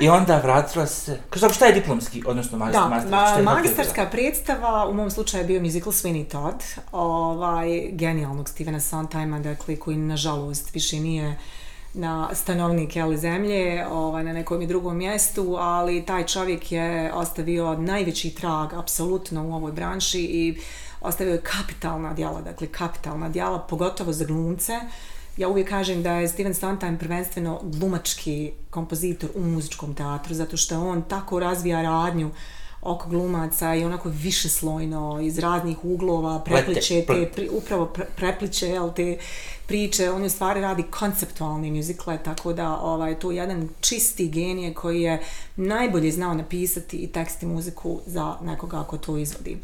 [0.00, 3.42] I onda vratila se, kaže, šta je diplomski, odnosno magistar, Da, magistar, ma, šta je
[3.42, 9.76] magistarska predstava, u mom slučaju je bio musical Sweeney Todd, ovaj, genijalnog Stevena Sondheima, dakle,
[9.76, 11.36] koji nažalost više nije
[11.94, 17.74] na stanovnik jeli, zemlje, ovaj, na nekom i drugom mjestu, ali taj čovjek je ostavio
[17.74, 20.60] najveći trag apsolutno u ovoj branši i
[21.00, 24.72] ostavio je kapitalna djela, dakle kapitalna djela, pogotovo za glumce.
[25.36, 30.80] Ja uvijek kažem da je Steven Sondheim prvenstveno glumački kompozitor u muzičkom teatru, zato što
[30.80, 32.30] on tako razvija radnju
[32.82, 38.92] oko glumaca i onako višeslojno iz raznih uglova prepliče te, pri, upravo pre, prepliče jel,
[38.92, 39.18] te
[39.66, 44.28] priče, on je u stvari radi konceptualne muzikle, tako da ovaj, to je jedan čisti
[44.28, 45.22] genije koji je
[45.56, 49.58] najbolje znao napisati i tekst i muziku za nekoga ko to izvodi.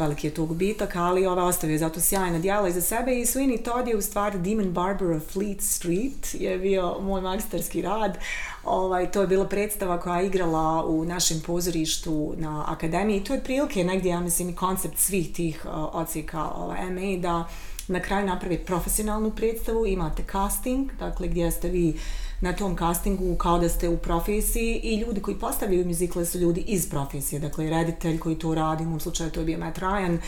[0.00, 3.62] Veliki je to gubitak, ali ova ostavio je zato sjajna djela iza sebe i Sweeney
[3.62, 8.18] Todd je u stvari Demon Barber of Fleet Street je bio moj magistarski rad.
[8.64, 13.34] Ovaj, to je bila predstava koja je igrala u našem pozorištu na akademiji i to
[13.34, 17.48] je prilike negdje, ja mislim, i koncept svih tih e, uh, ocijeka ovaj, MA da
[17.88, 21.98] na kraju napravi profesionalnu predstavu, imate casting, dakle gdje ste vi
[22.40, 26.60] na tom castingu kao da ste u profesiji i ljudi koji postavljaju muzikle su ljudi
[26.60, 30.18] iz profesije, dakle reditelj koji to radi, u mom slučaju to je bio Matt Ryan,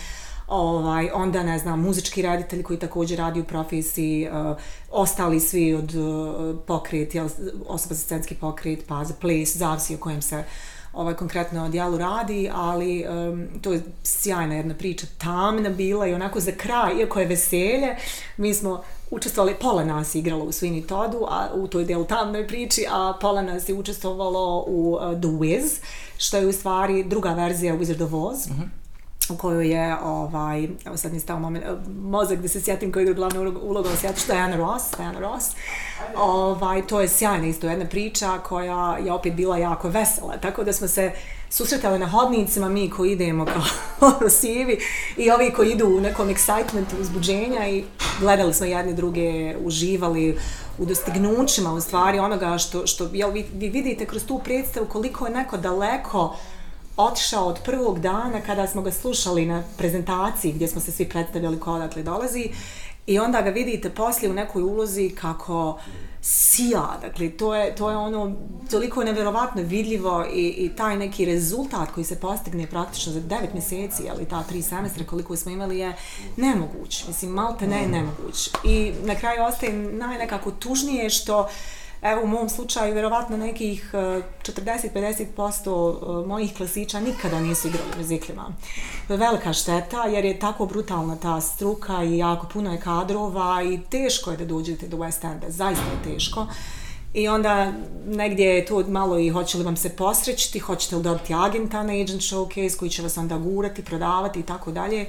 [0.48, 4.56] ovaj, onda ne znam, muzički reditelj koji također radi u profesiji, uh,
[4.90, 7.28] ostali svi od uh, pokret, jel,
[7.66, 10.44] osoba za scenski pokret, pa za ples, zavisi o kojem se
[10.92, 16.14] ovaj konkretno o dijelu radi, ali um, to je sjajna jedna priča, tamna bila i
[16.14, 17.96] onako za kraj, iako je veselje,
[18.36, 22.48] mi smo učestvovali, pola nas je igralo u Sweeney Toddu, a u toj dijelu tamnoj
[22.48, 25.80] priči, a pola nas je učestvovalo u uh, The Wiz,
[26.18, 28.48] što je u stvari druga verzija Wizard of Oz.
[28.48, 28.82] Mm -hmm
[29.28, 31.64] u kojoj je, ovaj, evo sad mi stao moment,
[32.02, 35.20] mozak da se sjetim koji je glavna uloga u svijetu, što je Anna Ross, Anna
[35.20, 35.46] Ross.
[36.16, 40.72] Ovaj, to je sjajna isto jedna priča koja je opet bila jako vesela, tako da
[40.72, 41.12] smo se
[41.52, 43.62] susretale na hodnicima, mi koji idemo kao
[44.10, 44.78] ono, sivi
[45.16, 47.84] i ovi koji idu u nekom excitementu uzbuđenja i
[48.20, 50.38] gledali smo jedne druge, uživali
[50.78, 55.26] u dostignućima u stvari onoga što, što jel, vi, vi vidite kroz tu predstavu koliko
[55.26, 56.36] je neko daleko
[56.96, 61.60] otišao od prvog dana kada smo ga slušali na prezentaciji gdje smo se svi predstavljali
[61.60, 62.50] ko odakle dolazi
[63.06, 65.78] i onda ga vidite poslije u nekoj ulozi kako
[66.24, 68.36] sija, dakle to je, to je ono
[68.70, 74.02] toliko nevjerovatno vidljivo i, i taj neki rezultat koji se postigne praktično za devet mjeseci
[74.10, 75.96] ali ta tri semestra koliko smo imali je
[76.36, 78.50] nemoguć, mislim malte ne nemoguć.
[78.64, 81.48] I na kraju ostaje najnekako tužnije što uh,
[82.02, 88.48] Evo u mom slučaju vjerovatno nekih e, 40-50% e, mojih klasića nikada nisu igrali muziklima.
[89.08, 94.30] Velika šteta jer je tako brutalna ta struka i jako puno je kadrova i teško
[94.30, 96.46] je da dođete do West Enda, zaista je teško.
[97.14, 97.72] I onda
[98.06, 101.92] negdje je to malo i hoće li vam se posrećiti, hoćete li dobiti agenta na
[101.92, 105.06] agent showcase koji će vas onda gurati, prodavati i tako dalje.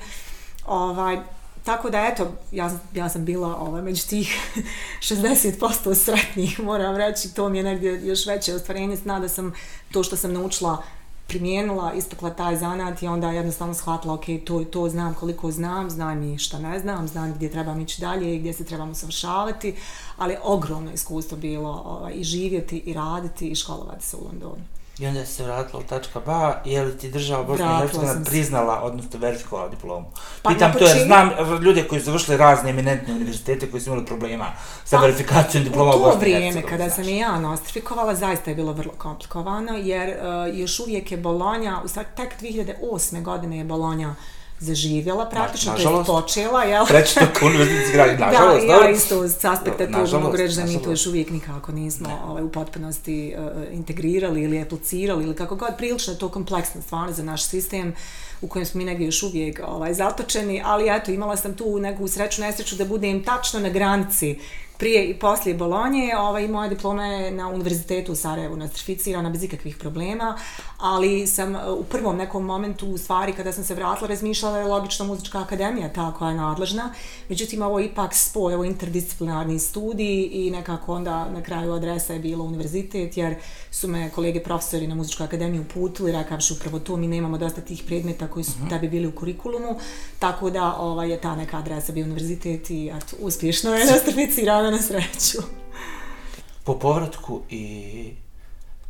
[0.67, 1.17] Ovaj,
[1.63, 4.55] Tako da, eto, ja, ja sam bila ovaj, među tih
[5.01, 9.53] 60% sretnih, moram reći, to mi je negdje još veće ostvarenje, zna da sam
[9.91, 10.83] to što sam naučila
[11.27, 16.23] primijenila, istakla taj zanat i onda jednostavno shvatila, ok, to, to znam koliko znam, znam
[16.23, 19.75] i šta ne znam, znam gdje trebam ići dalje i gdje se trebamo savršavati,
[20.17, 24.63] ali ogromno iskustvo bilo ovaj, i živjeti i raditi i školovati se u Londonu.
[24.99, 28.81] I onda se vratila u tačka ba, je li ti država Bosna i Hercegovina priznala,
[28.83, 30.05] odnosno verifikovala diplomu?
[30.41, 31.29] Pa Pitam to jer znam
[31.63, 34.45] ljude koji su završili razne eminentne univerzitete koji su imali problema
[34.85, 36.49] sa pa, verifikacijom diploma u Bosni i Hercegovini.
[36.49, 40.59] U to vrijeme kada sam i ja nostrifikovala, zaista je bilo vrlo komplikovano, jer uh,
[40.59, 43.23] još uvijek je Bolonja, u stvari tek 2008.
[43.23, 44.15] godine je Bolonja uh,
[44.63, 46.85] zaživjela praktično, na, to je počela, jel?
[46.85, 50.81] Treći to univerzitetski grad, nažalost, da, ja isto s aspekta tu mogu reći da mi
[50.81, 55.69] to još uvijek nikako nismo ovaj, u potpunosti uh, integrirali ili aplicirali ili kako god,
[55.77, 57.95] prilično je to kompleksna stvar za naš sistem
[58.41, 62.07] u kojem smo mi negdje još uvijek ovaj, zatočeni, ali eto, imala sam tu neku
[62.07, 64.39] sreću, nesreću da budem tačno na granici
[64.83, 69.77] prije i poslije Bolonje, ovaj, moja diploma je na univerzitetu u Sarajevu nostrificirana bez ikakvih
[69.77, 70.37] problema,
[70.77, 74.65] ali sam e, u prvom nekom momentu u stvari kada sam se vratila razmišljala je
[74.65, 76.93] logično muzička akademija ta koja je nadležna,
[77.29, 82.19] međutim ovo je ipak spoj, ovo interdisciplinarni studij i nekako onda na kraju adresa je
[82.19, 83.35] bilo univerzitet jer
[83.71, 87.83] su me kolege profesori na muzičkoj akademiji uputili, rekavši upravo to, mi nemamo dosta tih
[87.87, 88.67] predmeta koji su uh mhm.
[88.67, 88.69] -huh.
[88.69, 89.79] tebi bili u kurikulumu,
[90.19, 94.81] tako da ovaj, je ta neka adresa bio univerzitet i eto, uspješno je nostrificirana na
[94.81, 95.47] sreću.
[96.63, 98.13] Po povratku i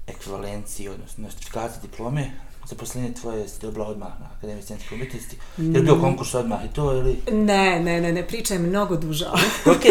[0.08, 2.32] ekvivalenciji, odnosno nostrifikaciji diplome,
[2.66, 5.38] zaposlenje tvoje si dobila odmah na Akademiji scenske umjetnosti.
[5.58, 7.20] Je li bio konkurs odmah i to ili?
[7.32, 9.32] Ne, ne, ne, ne pričaj mnogo duža.
[9.76, 9.86] ok.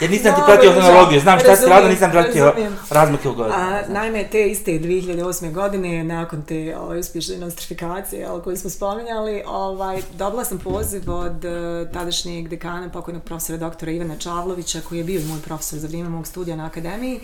[0.00, 2.54] Jer nisam ti pratio kronologiju, znam šta si radila, nisam pratio
[2.90, 3.56] razmake u godinu.
[3.56, 5.52] A, naime, te iste 2008.
[5.52, 11.44] godine, nakon te ovaj, uspješne nostrifikacije ovaj, koju smo spominjali, ovaj, dobila sam poziv od
[11.44, 16.08] uh, tadašnjeg dekana, pokojnog profesora doktora Ivana Čavlovića, koji je bio moj profesor za vrijeme
[16.08, 17.20] mog studija na Akademiji,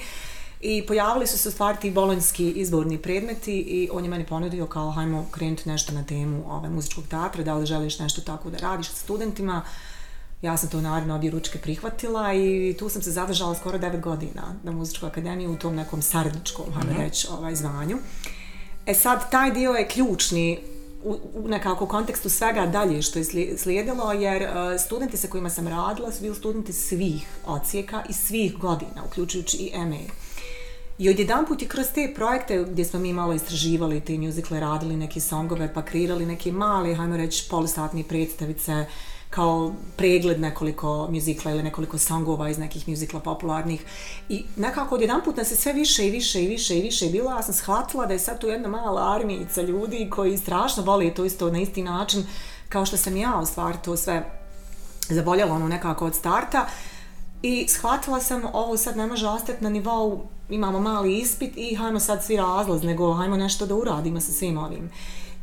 [0.61, 4.67] I pojavili su se u stvari ti bolonjski izborni predmeti i on je meni ponudio
[4.67, 8.59] kao hajmo krenuti nešto na temu ovaj, muzičkog teatra, da li želiš nešto tako da
[8.59, 9.63] radiš sa studentima.
[10.43, 14.55] Ja sam to naravno obje ručke prihvatila i tu sam se zadržala skoro 9 godina
[14.63, 17.05] na muzičkoj akademiji u tom nekom saradničkom, hajmo mm -hmm.
[17.05, 17.99] reći, ovaj, zvanju.
[18.87, 20.59] E sad, taj dio je ključni
[21.05, 25.69] u, u nekako kontekstu svega dalje što je slijedilo, jer uh, studenti sa kojima sam
[25.69, 30.28] radila su bili studenti svih ocijeka i svih godina, uključujući i MA.
[30.99, 34.97] I odjedan put je kroz te projekte gdje smo mi malo istraživali te muzikle, radili
[34.97, 38.87] neke songove, pa kreirali neke male, hajmo reći, polusatne predstavice,
[39.31, 43.85] kao pregled nekoliko mjuzikla ili nekoliko songova iz nekih mjuzikla popularnih.
[44.29, 47.31] I nekako odjedan put nas je sve više i više i više i više bilo,
[47.31, 51.25] ja sam shvatila da je sad tu jedna mala armijica ljudi koji strašno vole to
[51.25, 52.27] isto na isti način
[52.69, 54.31] kao što sam ja u stvari to sve
[55.09, 56.67] zavoljela ono nekako od starta.
[57.43, 62.01] I shvatila sam, ovo sad ne može ostati na nivou, imamo mali ispit i hajmo
[62.01, 64.91] sad svi razlaz, nego hajmo nešto da uradimo sa svim ovim.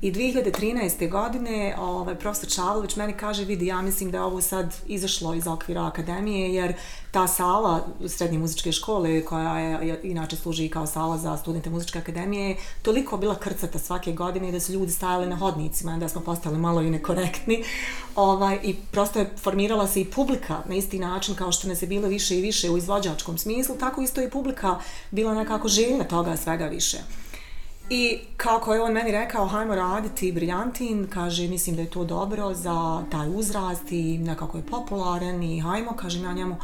[0.02, 1.10] I 2013.
[1.10, 5.48] godine ovaj, profesor Čavlović meni kaže, vidi, ja mislim da je ovo sad izašlo iz
[5.48, 6.74] okvira akademije, jer
[7.12, 12.58] ta sala srednje muzičke škole, koja je inače služi kao sala za studente muzičke akademije,
[12.82, 16.82] toliko bila krcata svake godine da su ljudi stajali na hodnicima, da smo postali malo
[16.82, 17.64] i nekorektni.
[18.16, 21.88] Ovaj, I prosto je formirala se i publika na isti način kao što nas je
[21.88, 24.80] bilo više i više u izvođačkom smislu, tako isto i publika
[25.12, 26.98] bila nekako željna toga svega više.
[27.90, 32.54] I kako je on meni rekao, hajmo raditi briljantin, kaže, mislim da je to dobro
[32.54, 36.56] za taj uzrast i nekako je popularan i hajmo, kaže ja njemu,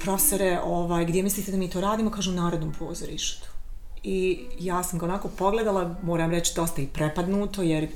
[0.00, 2.10] profesore, ovaj, gdje mislite da mi to radimo?
[2.10, 3.48] Kaže, u Narodnom pozorištu.
[4.02, 7.88] I ja sam ga onako pogledala, moram reći, dosta i prepadnuto, jer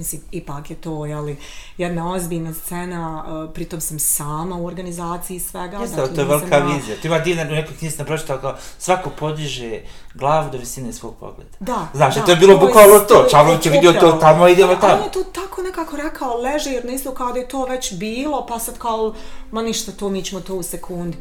[0.00, 1.36] mislim, ipak je to, jeli,
[1.78, 5.76] jedna ozbiljna scena, uh, pritom sam sama u organizaciji svega.
[5.76, 6.66] Jeste, dakle, to je velika da...
[6.66, 6.96] vizija.
[6.96, 9.80] Ti ima divna, u nekoj knjizi pročitao kao svako podiže
[10.14, 11.50] glavu do visine svog pogleda.
[11.60, 12.24] Da, Znaš, da.
[12.24, 13.26] to je bilo bukvalno to.
[13.30, 14.94] Čavlović je vidio to tamo, idemo tamo.
[14.94, 18.46] On je tu tako nekako rekao, leže, jer nisam kao da je to već bilo,
[18.46, 19.14] pa sad kao,
[19.50, 21.18] ma ništa to, mi ćemo to u sekundi.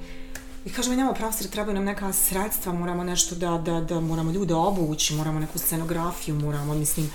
[0.65, 4.53] I kažemo, njamo profesor, trebaju nam neka sredstva, moramo nešto da, da, da, moramo ljude
[4.53, 7.11] obući, moramo neku scenografiju, moramo, mislim,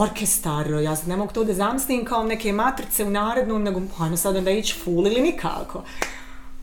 [0.00, 4.36] orkestar, ja ne mogu to da zamislim kao neke matrice u narednom, nego hajmo sad
[4.44, 5.82] da ići full ili nikako.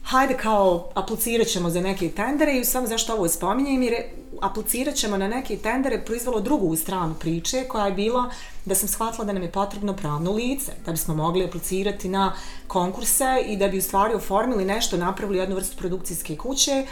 [0.03, 3.95] Hajde kao aplicirat ćemo za neke tendere i samo zašto ovo spominjem jer
[4.41, 8.29] aplicirat ćemo na neke tendere proizvalo drugu stranu priče koja je bila
[8.65, 12.33] da sam shvatila da nam je potrebno pravno lice, da bismo mogli aplicirati na
[12.67, 16.85] konkurse i da bi u stvari oformili nešto, napravili jednu vrstu produkcijske kuće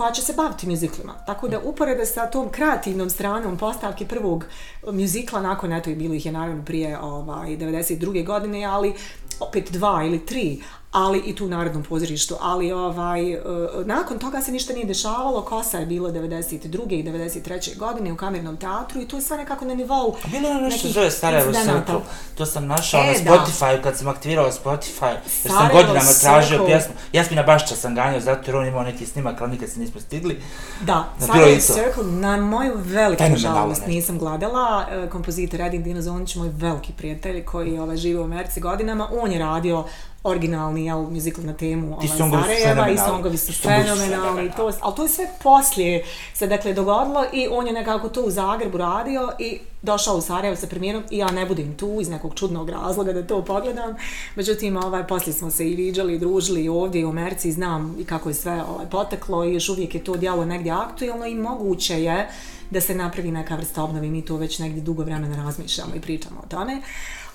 [0.00, 1.14] koja će se baviti muziklima.
[1.26, 4.44] Tako da uporede sa tom kreativnom stranom postavke prvog
[4.92, 8.26] mjuzikla, nakon eto i bilo ih je naravno prije ovaj, 92.
[8.26, 8.94] godine, ali
[9.40, 10.60] opet dva ili tri,
[10.92, 13.40] ali i tu u Narodnom pozorištu, ali ovaj, uh,
[13.86, 16.92] nakon toga se ništa nije dešavalo, Kosa je bilo 92.
[16.92, 17.76] i 93.
[17.78, 20.88] godine u kamernom teatru i to je sve nekako na nivou A bilo je nešto
[20.88, 22.00] zove Sarajevo Circle,
[22.34, 26.58] to sam našao e, na Spotify kad sam aktivirao Spotify, jer Sarajevo sam godinama tražio
[26.58, 26.66] Circle.
[26.66, 30.00] pjesmu, Jasmina Bašća sam ganjao, zato jer on imao neki snimak, ali nikad se nismo
[30.00, 30.42] stigli.
[30.80, 36.50] Da, Sarajevo Circle, na moju veliku žalost nisam gledala, e, kompozitor Edin Dino Zonić, moj
[36.52, 39.84] veliki prijatelj koji ovaj, živi u Americi godinama, on je radio
[40.22, 44.50] originalni jel, musical na temu ovaj, Sarajeva i songovi su fenomenalni.
[44.56, 48.30] To, ali to je sve poslije se dakle dogodilo i on je nekako to u
[48.30, 52.34] Zagrebu radio i došao u Sarajevo sa premijerom i ja ne budem tu iz nekog
[52.34, 53.96] čudnog razloga da to pogledam.
[54.36, 58.04] Međutim, ovaj, poslije smo se i viđali i družili ovdje i u Americi znam i
[58.04, 62.02] kako je sve ovaj, poteklo i još uvijek je to djelo negdje aktualno i moguće
[62.02, 62.28] je
[62.70, 64.10] da se napravi neka vrsta obnovi.
[64.10, 66.80] Mi to već negdje dugo vremena razmišljamo i pričamo o tome.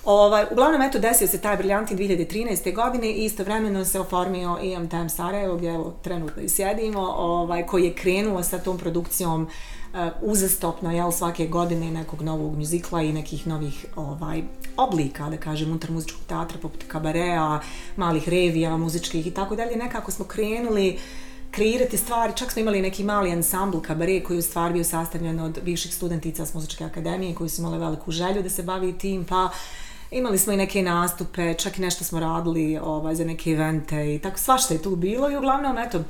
[0.06, 2.74] Ovaj, uglavnom, eto, desio se taj briljantin 2013.
[2.74, 7.84] godine i istovremeno se oformio i MTM Sarajevo, gdje evo, trenutno i sjedimo, ovaj, koji
[7.84, 13.46] je krenuo sa tom produkcijom uh, uzastopno, jel, svake godine nekog novog muzikla i nekih
[13.46, 14.42] novih ovaj,
[14.76, 17.60] oblika, da kažem, unutar muzičkog teatra, poput kabareja,
[17.96, 19.76] malih revija, muzičkih i tako dalje.
[19.76, 20.98] Nekako smo krenuli
[21.50, 25.40] kreirati stvari, čak smo imali neki mali ansambl kabare koji je u stvari bio sastavljen
[25.40, 29.24] od viših studentica s muzičke akademije koji su imali veliku želju da se bavi tim,
[29.24, 29.50] pa uh,
[30.10, 34.18] Imali smo i neke nastupe, čak i nešto smo radili ovaj, za neke evente i
[34.18, 36.04] tako svašta je tu bilo i uglavnom, eto,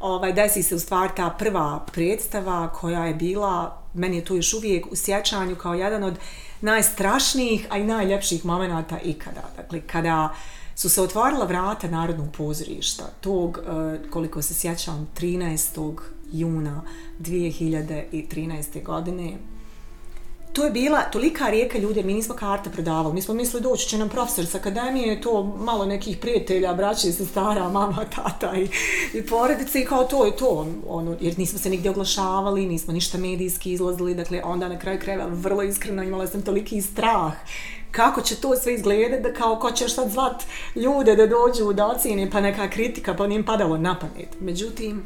[0.00, 4.54] ovaj, desi se u stvari ta prva predstava koja je bila, meni je tu još
[4.54, 6.18] uvijek u sjećanju kao jedan od
[6.60, 9.42] najstrašnijih, a i najljepših momenata ikada.
[9.56, 10.34] Dakle, kada
[10.74, 15.98] su se otvorila vrata Narodnog pozorišta, tog, eh, koliko se sjećam, 13.
[16.32, 16.82] juna
[17.18, 18.82] 2013.
[18.82, 19.32] godine,
[20.56, 23.98] to je bila tolika rijeka ljudi, mi nismo karte prodavali, mi smo mislili doći će
[23.98, 28.68] nam profesor s akademije, to malo nekih prijatelja, braće, sestara, mama, tata i,
[29.18, 33.18] i porodice i kao to je to, ono, jer nismo se nigdje oglašavali, nismo ništa
[33.18, 37.32] medijski izlazili, dakle onda na kraju krajeva vrlo iskreno imala sam toliki strah
[37.90, 40.42] kako će to sve izgledati, da kao ko ćeš sad zvat
[40.74, 44.28] ljude da dođu da ocjene, pa neka kritika, pa nije padalo na pamet.
[44.40, 45.02] Međutim,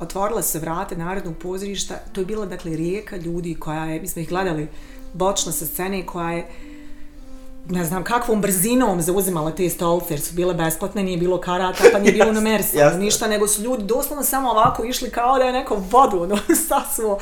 [0.00, 4.22] otvorila se vrate Narodnog pozorišta, to je bila dakle rijeka ljudi koja je, mi smo
[4.22, 4.68] ih gledali
[5.12, 6.48] bočno sa scene koja je
[7.68, 11.98] ne znam kakvom brzinom zauzimala te stolce jer su bile besplatne, nije bilo karata, pa
[11.98, 15.52] nije bilo na mersi, ništa, nego su ljudi doslovno samo ovako išli kao da je
[15.52, 17.18] neko vodu no, sasvo.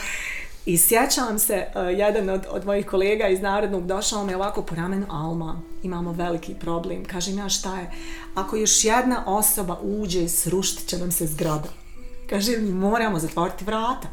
[0.67, 4.75] I sjećam se, uh, jedan od, od mojih kolega iz Narodnog došao me ovako po
[4.75, 7.05] ramenu Alma, imamo veliki problem.
[7.05, 7.91] Kaže ja šta je,
[8.35, 11.86] ako još jedna osoba uđe, sruštit će nam se zgrada
[12.31, 14.09] kaže, moramo zatvoriti vrata.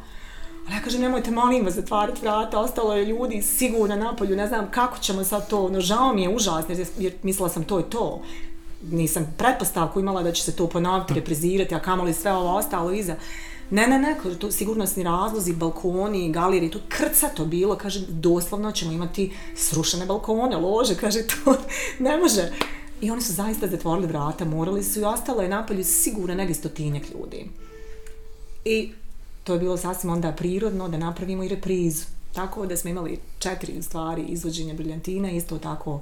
[0.68, 4.72] Ali ja kažem, nemojte, molim vas, zatvarati vrata, ostalo je ljudi sigurno napolju, ne znam
[4.72, 7.90] kako ćemo sad to, no žao mi je užasno, jer, jer mislila sam to je
[7.90, 8.22] to.
[8.92, 13.16] nisam pretpostavku imala da će se to ponoviti, reprizirati, a kamoli sve ovo ostalo iza.
[13.70, 18.72] Ne, ne, ne, kaže, to sigurnosni razlozi, balkoni, galerije, to krca to bilo, kaže, doslovno
[18.72, 21.56] ćemo imati srušene balkone, lože, kaže, to
[22.00, 22.52] ne može.
[23.02, 27.04] I oni su zaista zatvorili vrata, morali su i ostalo je napolju sigurno negdje stotinjak
[27.14, 27.50] ljudi.
[28.66, 28.92] I
[29.44, 32.06] to je bilo sasvim onda prirodno da napravimo i reprizu.
[32.34, 36.02] Tako da smo imali četiri stvari izvođenja briljantina, isto tako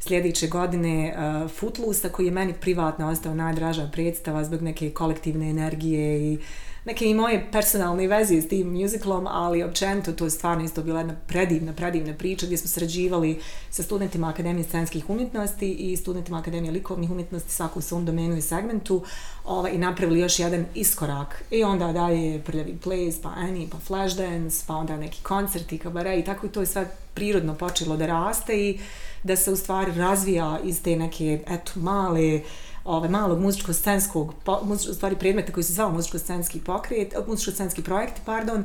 [0.00, 5.50] sljedeće godine e, uh, Footloose, koji je meni privatno ostao najdraža predstava zbog neke kolektivne
[5.50, 6.38] energije i
[6.86, 10.98] neke i moje personalne veze s tim musicalom, ali općenito to je stvarno isto bila
[10.98, 16.72] jedna predivna, predivna priča gdje smo sređivali sa studentima Akademije scenskih umjetnosti i studentima Akademije
[16.72, 19.02] likovnih umjetnosti svaku u svom domenu i segmentu
[19.44, 21.44] ovaj, i napravili još jedan iskorak.
[21.50, 26.24] I onda dalje prljavi plays, pa Annie, pa Flashdance, pa onda neki koncerti, kabare i
[26.24, 28.78] tako i to je sve prirodno počelo da raste i
[29.22, 32.40] da se u stvari razvija iz te neke, eto, male,
[32.86, 38.64] ove, malog muzičko-scenskog, muzičko, stvari predmeta koji se zvao muzičko-scenski pokret, eh, muzičko-scenski projekt, pardon,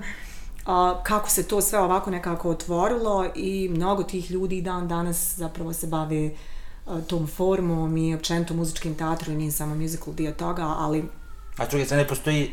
[0.65, 5.73] a, kako se to sve ovako nekako otvorilo i mnogo tih ljudi dan danas zapravo
[5.73, 6.31] se bave
[6.87, 11.09] a, tom formom i općenito muzičkim teatrom i nije samo musical dio toga, ali
[11.61, 12.51] A druge strane, postoji,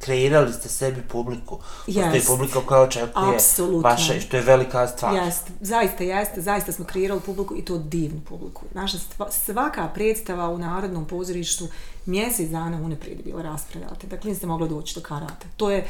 [0.00, 1.58] kreirali ste sebi publiku.
[1.86, 2.26] Postoji yes.
[2.26, 3.90] publika koja očekuje Absolutno.
[3.90, 5.14] vaše, što je velika stvar.
[5.14, 8.62] Jeste, zaista jeste, zaista smo kreirali publiku i to divnu publiku.
[8.74, 8.98] Naša
[9.30, 11.68] svaka predstava u Narodnom pozorištu
[12.06, 14.06] mjesec dana unaprijed je bila raspredata.
[14.06, 15.46] Dakle, niste mogli doći do karata.
[15.56, 15.86] To je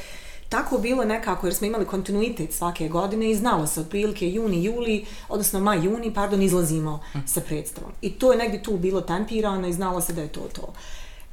[0.48, 5.04] tako bilo nekako, jer smo imali kontinuitet svake godine i znalo se otprilike juni, juli,
[5.28, 7.18] odnosno maj, juni, pardon, izlazimo hm.
[7.26, 7.92] sa predstavom.
[8.00, 10.72] I to je negdje tu bilo tempirano i znalo se da je to to.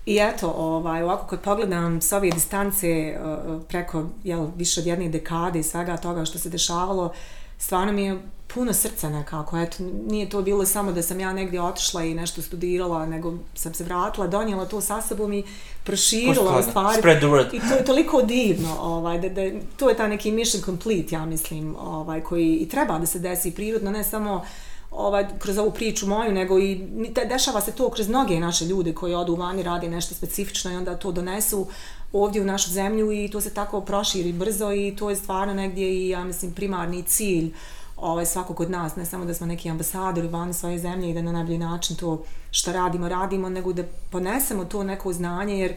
[0.06, 5.10] I eto, ovaj, ovako kad pogledam s ove distance uh, preko jel, više od jedne
[5.10, 7.14] dekade i svega toga što se dešavalo,
[7.58, 8.22] stvarno mi je
[8.54, 9.58] puno srca nekako.
[9.58, 13.74] Eto, nije to bilo samo da sam ja negdje otišla i nešto studirala, nego sam
[13.74, 15.44] se vratila, donijela to sa sobom i
[15.84, 17.00] proširila stvari.
[17.00, 17.56] Spread the word.
[17.56, 18.78] I to je toliko divno.
[18.80, 23.00] Ovaj, da, da, to je ta neki mission complete, ja mislim, ovaj, koji i treba
[23.00, 24.44] da se desi prirodno, ne samo uh,
[24.96, 28.94] ovaj, kroz ovu priču moju, nego i te, dešava se to kroz mnoge naše ljude
[28.94, 31.68] koji odu vani, radi nešto specifično i onda to donesu
[32.14, 35.94] ovdje u našu zemlju i to se tako proširi brzo i to je stvarno negdje
[35.94, 37.54] i, ja mislim, primarni cilj
[37.98, 41.22] ovaj, svakog od nas, ne samo da smo neki ambasadori vani svoje zemlje i da
[41.22, 45.74] na najbolji način to što radimo, radimo, nego da ponesemo to neko znanje, jer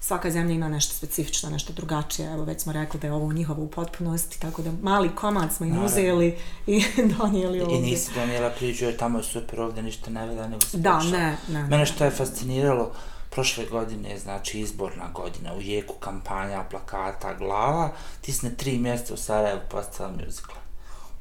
[0.00, 2.32] svaka zemlja ima nešto specifično, nešto drugačije.
[2.32, 5.66] Evo, već smo rekli da je ovo u njihovu potpunosti, tako da mali komad smo
[5.66, 6.84] im uzeli i
[7.18, 7.78] donijeli ovdje.
[7.78, 11.02] I nisi donijela priču, jer tamo je super, ovdje ništa ne veda, nego se Da,
[11.02, 11.62] ne, ne.
[11.62, 12.92] Mene što je fasciniralo,
[13.30, 19.60] prošle godine, znači izborna godina, u jeku kampanja, plakata, glava, tisne tri mjesta u Sarajevu,
[19.70, 20.60] postala muzikla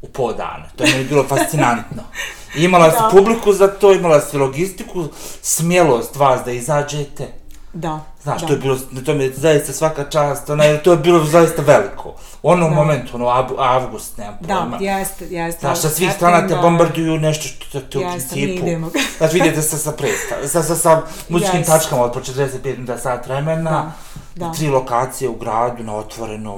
[0.02, 0.66] u po dana.
[0.76, 2.04] To je mi bilo fascinantno.
[2.66, 5.08] Imala si publiku za to, imala si logistiku,
[5.42, 7.39] smjelost vas da izađete.
[7.74, 8.00] Da.
[8.24, 8.48] Znaš, da.
[8.48, 12.16] to je bilo, to mi je zaista svaka čast, ona, to je bilo zaista veliko.
[12.44, 14.78] U momentu, ono, ab, avgust, nemam pojma.
[14.78, 15.60] Da, jeste, jeste.
[15.60, 18.38] Znaš, sa svih strana te bombarduju nešto što te u principu.
[18.38, 18.80] Jeste,
[19.18, 21.66] Znaš, vidite se sa predstav, sa, sa, sa muzičkim yes.
[21.66, 23.92] tačkama od po 45 minuta sat vremena,
[24.36, 24.54] da, da.
[24.54, 26.54] tri lokacije u gradu, na otvoreno,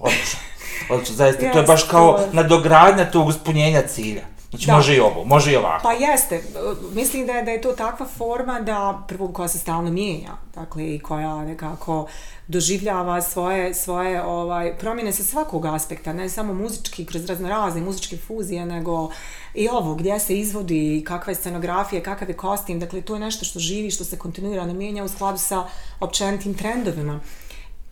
[0.00, 0.40] odlično.
[0.90, 2.28] Odlično, zaista, yes, to je baš kao to...
[2.32, 4.22] nadogradnja tog uspunjenja cilja.
[4.52, 4.76] Znači, da.
[4.76, 5.82] može i ovo, može i ovako.
[5.82, 6.42] Pa jeste.
[6.94, 10.94] Mislim da je, da je to takva forma da, prvo, koja se stalno mijenja, dakle,
[10.94, 12.06] i koja nekako
[12.48, 18.16] doživljava svoje, svoje ovaj, promjene sa svakog aspekta, ne samo muzički, kroz razne razne muzičke
[18.16, 19.10] fuzije, nego
[19.54, 23.44] i ovo, gdje se izvodi, kakva je scenografija, kakav je kostim, dakle, to je nešto
[23.44, 25.64] što živi, što se kontinuirano mijenja u skladu sa
[26.00, 27.20] općenitim trendovima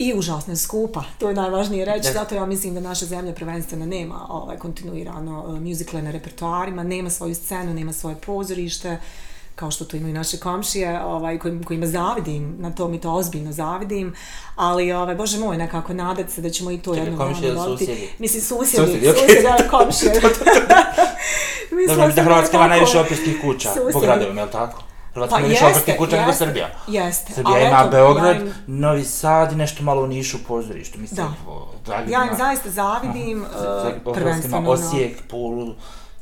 [0.01, 1.03] i užasno skupa.
[1.17, 2.13] To je najvažnije reći, yes.
[2.13, 7.09] zato ja mislim da naša zemlja prvenstveno nema ovaj kontinuirano uh, muzikle na repertoarima, nema
[7.09, 8.97] svoju scenu, nema svoje pozorište,
[9.55, 13.51] kao što to imaju naše komšije, ovaj, kojim, kojima zavidim, na to mi to ozbiljno
[13.51, 14.13] zavidim,
[14.55, 17.17] ali, ovaj, bože moj, nekako nadat se da ćemo i to jednom.
[17.17, 18.09] Komšije ili susjedi?
[18.19, 19.19] Mislim, susjedi, susjedi, okay.
[19.19, 20.13] susjedi, komšije.
[21.87, 23.93] Dobro, da Hrvatska ima najviše opijskih kuća susjedi.
[23.93, 24.90] po gradovima, je li tako?
[25.13, 26.69] Hrvatska pa ima više obrtnih kuća nego Srbija.
[26.87, 27.33] Jeste.
[27.33, 28.53] Srbija Ali ima eto, Beograd, ja im...
[28.67, 30.99] Novi Sad i nešto malo u Nišu pozorištu.
[30.99, 31.33] Mislim, da.
[31.85, 34.69] Zagreb ja im zaista zavidim uh, prvenstveno.
[34.69, 35.73] Osijek, Pulu,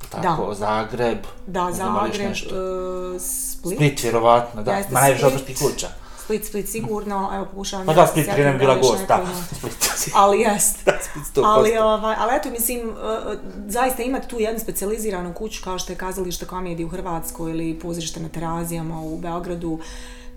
[0.10, 0.54] tako, da.
[0.54, 1.18] Zagreb.
[1.48, 3.76] Da, Zagreb, uh, Split.
[3.76, 4.72] Split, vjerovatno, da.
[4.72, 5.88] Jeste, najviše obrtnih kuća.
[6.30, 7.86] Split, Split sigurno, evo pokušavam...
[7.86, 9.26] Pa da, Split prije nam bila gost, da.
[10.14, 10.86] Ali jest.
[10.86, 11.42] da, Split 100%.
[11.46, 12.96] Ali, ovaj, ali eto, mislim, uh,
[13.68, 18.20] zaista imati tu jednu specializiranu kuću kao što je kazalište komedije u Hrvatskoj ili pozorište
[18.20, 19.80] na terazijama u Beogradu,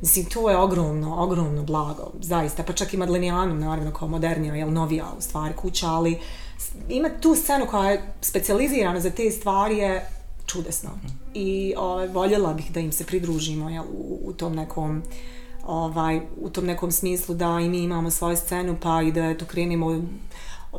[0.00, 2.62] Mislim, to je ogromno, ogromno blago, zaista.
[2.62, 6.18] Pa čak i Madlenijanum, naravno, kao modernija, jel, novija u stvari kuća, ali
[6.88, 10.06] ima tu scenu koja je specializirana za te stvari je
[10.46, 10.90] čudesno.
[11.34, 15.02] I ovaj, voljela bih da im se pridružimo jel, u, u tom nekom
[15.66, 19.44] ovaj, u tom nekom smislu da i mi imamo svoju scenu pa i da eto,
[19.44, 20.02] krenemo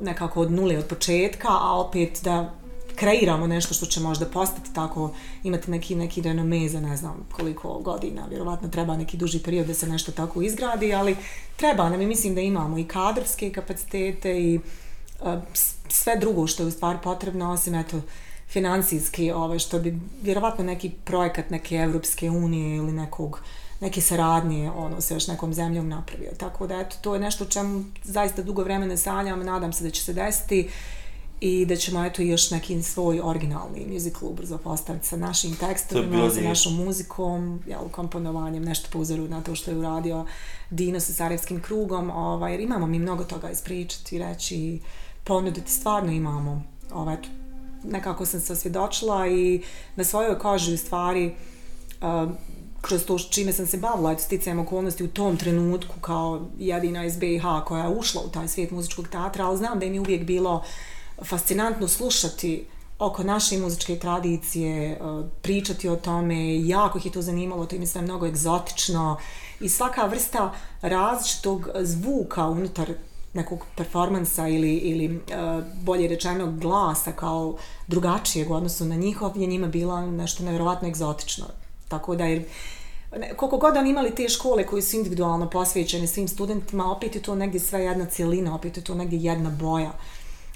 [0.02, 2.54] nekako od nule od početka, a opet da
[2.96, 5.12] kreiramo nešto što će možda postati tako,
[5.44, 9.74] imati neki, neki renome za ne znam koliko godina, vjerovatno treba neki duži period da
[9.74, 11.16] se nešto tako izgradi, ali
[11.56, 15.40] treba nam i mislim da imamo i kadrovske kapacitete i e,
[15.90, 18.02] sve drugo što je u stvari potrebno, osim eto,
[18.50, 23.40] financijski, ovaj, što bi vjerovatno neki projekat neke Evropske unije ili nekog
[23.80, 26.32] neke saradnje ono se još nekom zemljom napravio.
[26.38, 30.04] Tako da eto to je nešto čemu zaista dugo vremena sanjam, nadam se da će
[30.04, 30.70] se desiti
[31.46, 36.42] i da ćemo eto još neki svoj originalni musical ubrzo postaviti sa našim tekstovima, sa
[36.42, 40.26] našom muzikom, jel, komponovanjem, nešto po uzoru na to što je uradio
[40.70, 44.80] Dino sa Sarajevskim krugom, ovaj, jer imamo mi mnogo toga ispričati, reći,
[45.24, 47.30] ponuditi, stvarno imamo, ovaj, eto,
[47.84, 49.62] nekako sam se osvjedočila i
[49.96, 51.36] na svojoj koži u stvari
[52.02, 52.32] uh,
[52.84, 57.18] kroz to čime sam se bavila, eto, sticajem okolnosti u tom trenutku kao jedina iz
[57.18, 60.24] BiH koja je ušla u taj svijet muzičkog teatra, ali znam da im je uvijek
[60.24, 60.64] bilo
[61.26, 62.66] fascinantno slušati
[63.00, 64.98] oko naše muzičke tradicije, e,
[65.42, 69.18] pričati o tome, jako ih je to zanimalo, to im je sve mnogo egzotično
[69.60, 72.94] i svaka vrsta različitog zvuka unutar
[73.34, 75.20] nekog performansa ili, ili e,
[75.82, 77.56] bolje rečeno glasa kao
[77.88, 81.46] drugačijeg u odnosu na njihov je njima bila nešto nevjerovatno egzotično.
[81.94, 82.44] Tako da jer
[83.36, 87.36] koliko god oni imali te škole koji su individualno posvećene svim studentima, opet je to
[87.36, 89.92] negdje sve jedna cijelina, opet je to negdje jedna boja.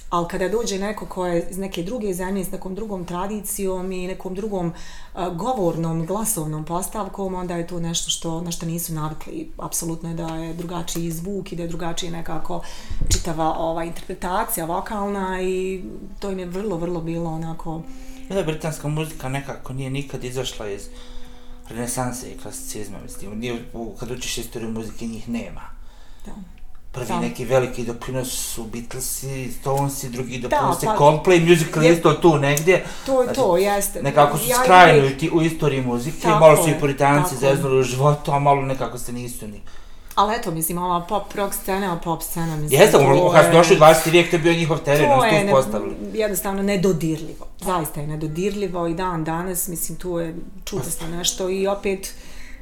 [0.10, 4.08] Ali kada dođe neko ko je iz neke druge zemlje, s nekom drugom tradicijom i
[4.08, 9.52] nekom drugom uh, govornom, glasovnom postavkom, onda je to nešto što, na što nisu navikli.
[9.58, 12.62] Apsolutno je da je drugačiji zvuk i da je drugačije nekako
[13.10, 15.84] čitava ova interpretacija vokalna i
[16.20, 17.82] to im je vrlo, vrlo bilo onako...
[18.30, 20.90] Da, britanska muzika nekako nije nikad izašla iz
[21.70, 23.40] renesanse i klasicizma, mislim.
[23.40, 23.66] Nije,
[24.00, 25.62] kad učiš istoriju muzike, njih nema.
[26.26, 26.32] Da.
[26.92, 27.20] Prvi da.
[27.20, 32.38] neki veliki doprinos su Beatlesi, Stonesi, drugi doprinos je pa, Coldplay, musical je isto tu
[32.38, 32.86] negdje.
[33.06, 34.02] To je to, jeste.
[34.02, 38.32] Nekako su ja, skrajni u, u istoriji muzike, malo su i puritanci zeznuli u životu,
[38.32, 39.62] a malo nekako se nisu ni...
[40.18, 42.82] Ali eto, mislim, ova pop rock scena, pop scena, mislim...
[42.82, 44.12] Jeste, ono, kad su došli 20.
[44.12, 45.96] vijek, to je bio njihov teren, ono što postavili.
[45.96, 47.48] To je jednostavno nedodirljivo.
[47.62, 52.14] Zaista je nedodirljivo i dan danas, mislim, tu je čudesno nešto i opet...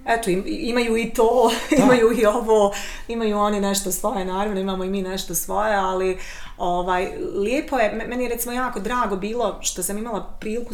[0.05, 1.83] Eto, imaju i to, da.
[1.83, 2.73] imaju i ovo,
[3.07, 6.17] imaju oni nešto svoje, naravno imamo i mi nešto svoje, ali
[6.57, 10.73] ovaj, lijepo je, meni je recimo jako drago bilo što sam imala priliku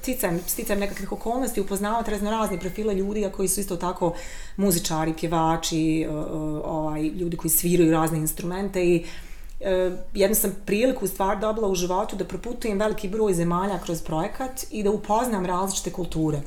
[0.00, 4.14] sticajem, sticajem nekakvih okolnosti upoznavati razno razne profile ljudi koji su isto tako
[4.56, 6.08] muzičari, pjevači, e, e,
[6.64, 9.04] ovaj, ljudi koji sviraju razne instrumente i
[9.60, 14.02] e, jednu sam priliku u stvar dobila u životu da proputujem veliki broj zemalja kroz
[14.02, 16.40] projekat i da upoznam različite kulture.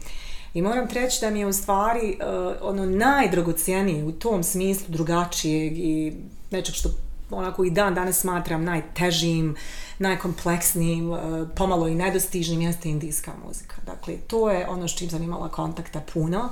[0.54, 5.78] I moram treći da mi je u stvari uh, ono najdragocijenije u tom smislu drugačijeg
[5.78, 6.14] i
[6.52, 6.90] nečeg što
[7.32, 9.56] onako i dan danas smatram najtežim,
[10.00, 11.18] najkompleksnijim, e,
[11.56, 13.76] pomalo i nedostižnim jeste indijska muzika.
[13.86, 16.50] Dakle, to je ono što im sam imala kontakta puno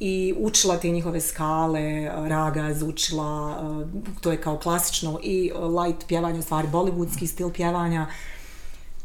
[0.00, 6.38] i učila te njihove skale, raga, zvučila, e, to je kao klasično i light pjevanje,
[6.38, 8.06] u stvari bollywoodski stil pjevanja.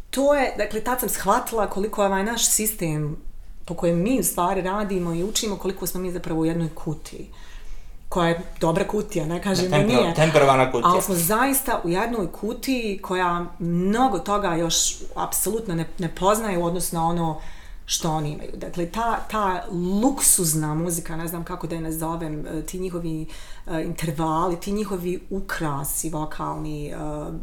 [0.10, 3.18] To je, dakle, tad sam shvatila koliko je ovaj naš sistem
[3.66, 7.28] po kojem mi u stvari radimo i učimo koliko smo mi zapravo u jednoj kutiji
[8.18, 10.14] koja je dobra kutija, ne kažem da nije.
[10.14, 10.92] Temperovana kutija.
[10.92, 16.66] Ali smo zaista u jednoj kutiji koja mnogo toga još apsolutno ne, ne poznaje u
[16.66, 17.42] odnosu na ono
[17.86, 18.52] što oni imaju.
[18.56, 19.66] Dakle, ta, ta
[20.02, 23.28] luksuzna muzika, ne znam kako da je nazovem, e, ti njihovi
[23.66, 27.34] uh, intervali, ti njihovi ukrasi vokalni, uh,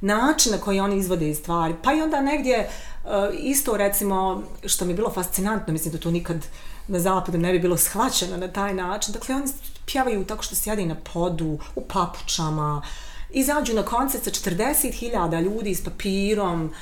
[0.00, 2.68] način na koji oni izvode stvari, pa i onda negdje
[3.04, 6.46] uh, isto recimo što mi je bilo fascinantno, mislim da to nikad
[6.88, 9.46] na zapadu ne bi bilo shvaćeno na taj način, dakle oni
[9.86, 12.82] pjevaju tako što sjede na podu, u papučama,
[13.30, 16.72] izađu na koncert sa 40.000 ljudi s papirom,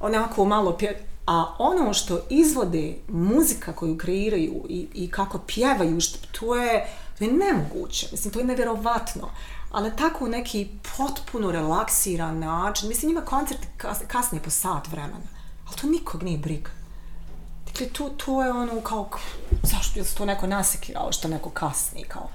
[0.00, 1.06] onako malo pje...
[1.26, 6.86] A ono što izvode muzika koju kreiraju i, i kako pjevaju, što, to, je,
[7.18, 8.08] to je nemoguće.
[8.12, 9.30] Mislim, to je nevjerovatno
[9.70, 12.88] ali tako neki potpuno relaksiran način.
[12.88, 15.30] Mislim, ima koncert kasne kasnije po sat vremena,
[15.66, 16.70] ali to nikog nije briga.
[17.66, 19.08] Dakle, to, to je ono kao,
[19.62, 22.28] zašto je to neko nasekirao što neko kasni, kao,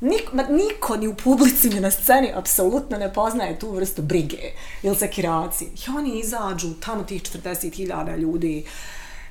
[0.00, 4.52] Niko, ma, niko ni u publici ni na sceni apsolutno ne poznaje tu vrstu brige
[4.82, 5.64] ili sekiraci.
[5.64, 8.64] I oni izađu tamo tih 40.000 ljudi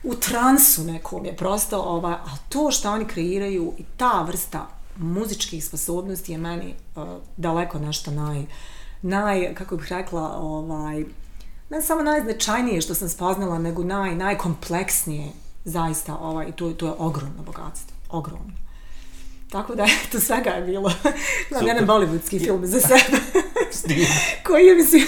[0.04, 4.68] u transu nekom je prosto, ovaj, a to što oni kreiraju i ta vrsta
[4.98, 7.04] muzičkih sposobnosti je meni uh,
[7.38, 8.46] daleko nešto naj,
[9.02, 11.06] naj, kako bih rekla, ovaj,
[11.70, 15.32] ne samo najznačajnije što sam spoznala, nego naj, najkompleksnije
[15.68, 17.98] zaista ovaj, to, to je ogromno bogatstvo.
[18.10, 18.54] Ogromno.
[19.50, 20.92] Tako da, eto, svega je bilo.
[21.52, 23.18] Imam jedan bollywoodski film za sebe.
[24.48, 25.04] koji je, mislim,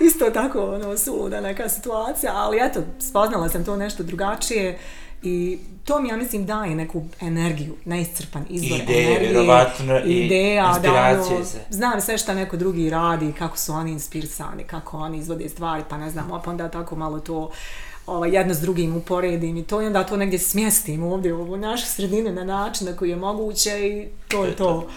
[0.00, 4.78] isto tako, ono, suluda neka situacija, ali eto, spoznala sam to nešto drugačije
[5.22, 9.30] i to mi, ja mislim, daje neku energiju, neiscrpan izvor Ideje, energije.
[9.30, 11.58] vjerovatno, i ideja, inspiracije da, ono, se.
[11.70, 15.96] znam sve šta neko drugi radi, kako su oni inspirisani, kako oni izvode stvari, pa
[15.96, 17.50] ne znam, pa onda tako malo to
[18.06, 21.56] ovaj, jedno s drugim uporedim i to i onda to negdje smjestim ovdje u ovu
[21.56, 24.88] našu sredinu na način na koji je moguće i to je to.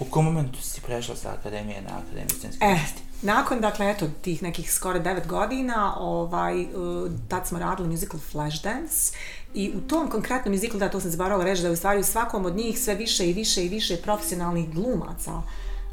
[0.00, 3.02] U kom momentu si prešla sa akademije na akademiju scenske E, umjetnosti?
[3.22, 9.12] nakon, dakle, eto, tih nekih skoro devet godina, ovaj, uh, tad smo radili musical Flashdance
[9.54, 12.04] i u tom konkretnom muzikalu, da, to sam zaboravila reći, da je u stvari u
[12.04, 15.42] svakom od njih sve više i više i više profesionalnih glumaca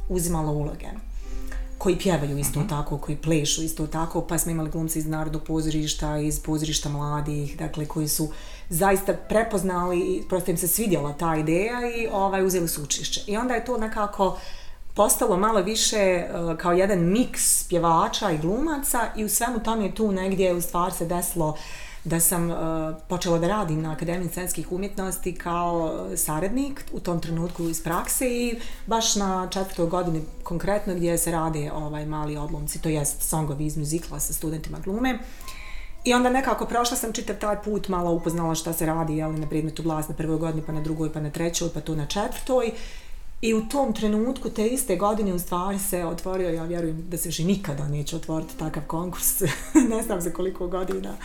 [0.09, 0.87] uzimalo uloge
[1.81, 2.69] koji pjevaju isto uh -huh.
[2.69, 7.57] tako, koji plešu isto tako, pa smo imali glumce iz Narodnog pozorišta, iz pozorišta mladih,
[7.57, 8.29] dakle, koji su
[8.69, 13.21] zaista prepoznali i prosto im se svidjela ta ideja i ovaj, uzeli su učešće.
[13.27, 14.37] I onda je to nekako
[14.95, 19.95] postalo malo više uh, kao jedan miks pjevača i glumaca i u svemu tom je
[19.95, 21.57] tu negdje u stvar se desilo
[22.03, 22.57] da sam uh,
[23.07, 28.27] počela da radim na Akademiji scenskih umjetnosti kao e, saradnik u tom trenutku iz prakse
[28.27, 33.65] i baš na četvrtoj godini konkretno gdje se rade ovaj mali odlomci, to jest songovi
[33.65, 35.19] iz muzikla sa studentima glume.
[36.03, 39.47] I onda nekako prošla sam čitav taj put, malo upoznala šta se radi jeli, na
[39.47, 42.71] predmetu glas na prvoj godini, pa na drugoj, pa na trećoj, pa tu na četvrtoj.
[43.41, 47.29] I u tom trenutku, te iste godine, u stvari se otvorio, ja vjerujem da se
[47.29, 49.41] više nikada neće otvoriti takav konkurs,
[49.89, 51.15] ne znam za koliko godina,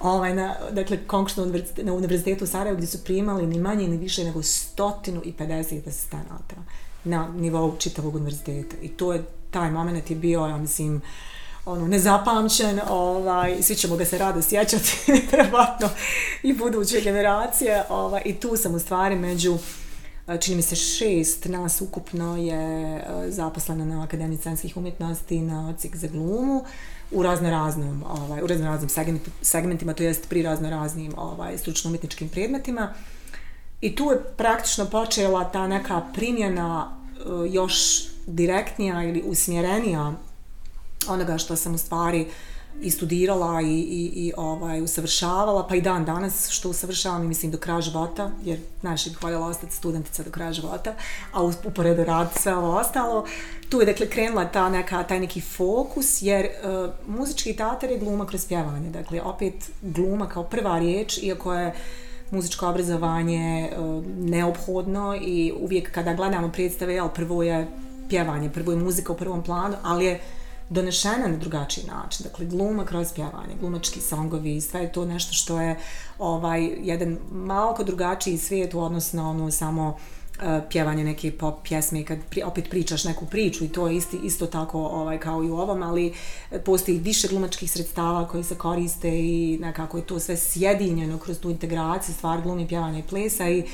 [0.00, 3.88] ovaj, na, dakle, konkurs na, univerzitetu, na univerzitetu u Sarajevu gdje su primali ni manje
[3.88, 6.56] ni više nego 150 asistenata
[7.04, 8.76] na nivou čitavog univerziteta.
[8.82, 11.02] I to je, taj moment je bio, ja mislim,
[11.66, 14.96] ono, nezapamćen, ovaj, svi ćemo ga se rado sjećati,
[15.32, 15.88] vjerovatno,
[16.42, 19.58] i buduće generacije, ovaj, i tu sam u stvari među
[20.36, 25.96] čini mi se šest nas ukupno je e, zaposleno na Akademiji scenskih umjetnosti na odsjek
[25.96, 26.64] za glumu
[27.10, 31.88] u razno raznom ovaj u razno raznim segmentima to jest pri razno raznim ovaj stručno
[31.88, 32.94] umjetničkim predmetima.
[33.80, 37.20] I tu je praktično počela ta neka primjena e,
[37.50, 40.12] još direktnija ili usmjerenija
[41.08, 42.49] onoga što sam u stvari uh,
[42.82, 47.52] i studirala i, i, i ovaj, usavršavala, pa i dan danas što usavršavam i mislim
[47.52, 50.94] do kraja života, jer najviše bih voljela ostati studentica do kraja života,
[51.32, 53.26] a uporedo rad sve ovo ostalo.
[53.68, 58.26] Tu je dakle krenula ta neka, taj neki fokus, jer uh, muzički teatar je gluma
[58.26, 61.74] kroz pjevanje, dakle opet gluma kao prva riječ, iako je
[62.30, 67.68] muzičko obrazovanje uh, neophodno i uvijek kada gledamo predstave, jel, prvo je
[68.08, 70.20] pjevanje, prvo je muzika u prvom planu, ali je
[70.70, 72.24] donešena na drugačiji način.
[72.24, 75.78] Dakle, gluma kroz pjevanje, glumački songovi, sve je to nešto što je
[76.18, 79.96] ovaj, jedan malo drugačiji svijet u odnosu na ono samo
[80.42, 84.18] e, pjevanje neke pop pjesme kad pri, opet pričaš neku priču i to je isti,
[84.24, 86.14] isto tako ovaj kao i u ovom, ali
[86.64, 91.50] postoji više glumačkih sredstava koji se koriste i nekako je to sve sjedinjeno kroz tu
[91.50, 93.66] integraciju stvar glumi, pjevanja i plesa i uh,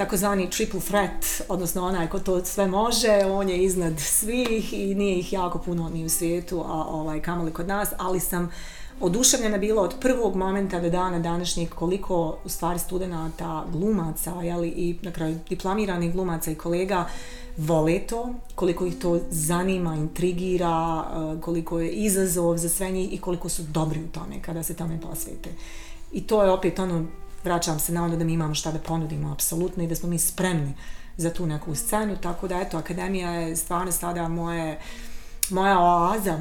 [0.00, 5.18] takozvani triple threat, odnosno onaj ko to sve može, on je iznad svih i nije
[5.18, 8.50] ih jako puno ni u svijetu, a ovaj, kamoli kod nas, ali sam
[9.00, 14.96] oduševljena bila od prvog momenta do dana današnjeg koliko u stvari studenta glumaca jeli, i
[15.02, 17.06] na kraju diplomiranih glumaca i kolega
[17.56, 23.18] vole to, koliko ih to zanima, intrigira, e, koliko je izazov za sve njih i
[23.18, 25.50] koliko su dobri u tome kada se tome posvete.
[26.12, 27.06] I to je opet ono
[27.44, 30.18] vraćam se na ono da mi imamo šta da ponudimo apsolutno i da smo mi
[30.18, 30.74] spremni
[31.16, 34.78] za tu neku scenu, tako da eto, Akademija je stvarno sada moje,
[35.50, 36.40] moja oaza e,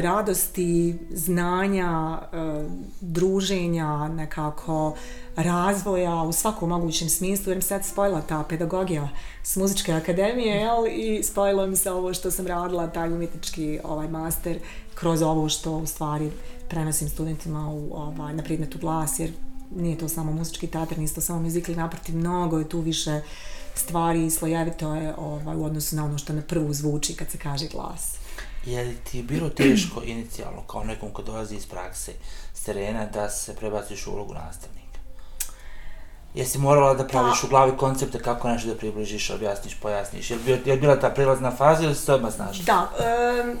[0.00, 2.64] radosti, znanja, e,
[3.00, 4.94] druženja, nekako
[5.36, 9.08] razvoja u svakom mogućem smislu, jer mi sad spojila ta pedagogija
[9.42, 10.86] s muzičke akademije, jel?
[10.86, 14.58] i spojilo mi se ovo što sam radila, taj umjetnički ovaj master,
[14.94, 16.30] kroz ovo što u stvari
[16.68, 19.30] prenosim studentima u, ovaj, na predmetu glas, jer
[19.76, 23.20] nije to samo muzički teatr, nije to samo muzikli, naprotiv, mnogo je tu više
[23.74, 27.38] stvari i slojevito je ovaj, u odnosu na ono što na prvu zvuči kad se
[27.38, 28.14] kaže glas.
[28.66, 32.12] Je li ti je bilo teško inicijalno, kao nekom ko dolazi iz prakse,
[32.54, 34.82] s terena, da se prebaciš u ulogu nastavnika?
[36.34, 40.30] Jesi morala da praviš pa, u glavi koncepte kako nešto da približiš, objasniš, pojasniš?
[40.30, 42.58] Je li, je li bila ta prilazna faza ili si to odmah znaš?
[42.58, 42.90] Da,
[43.44, 43.58] um,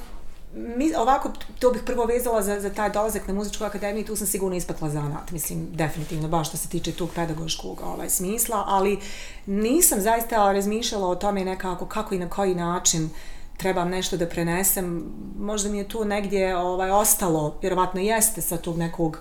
[0.54, 4.26] mi, ovako, to bih prvo vezala za, za taj dolazak na muzičku akademiju, tu sam
[4.26, 8.98] sigurno ispakla zanat, mislim, definitivno, baš što se tiče tog pedagoškog ovaj, smisla, ali
[9.46, 13.10] nisam zaista razmišljala o tome nekako kako i na koji način
[13.56, 15.04] trebam nešto da prenesem,
[15.38, 19.18] možda mi je tu negdje ovaj, ostalo, vjerovatno jeste sa tog nekog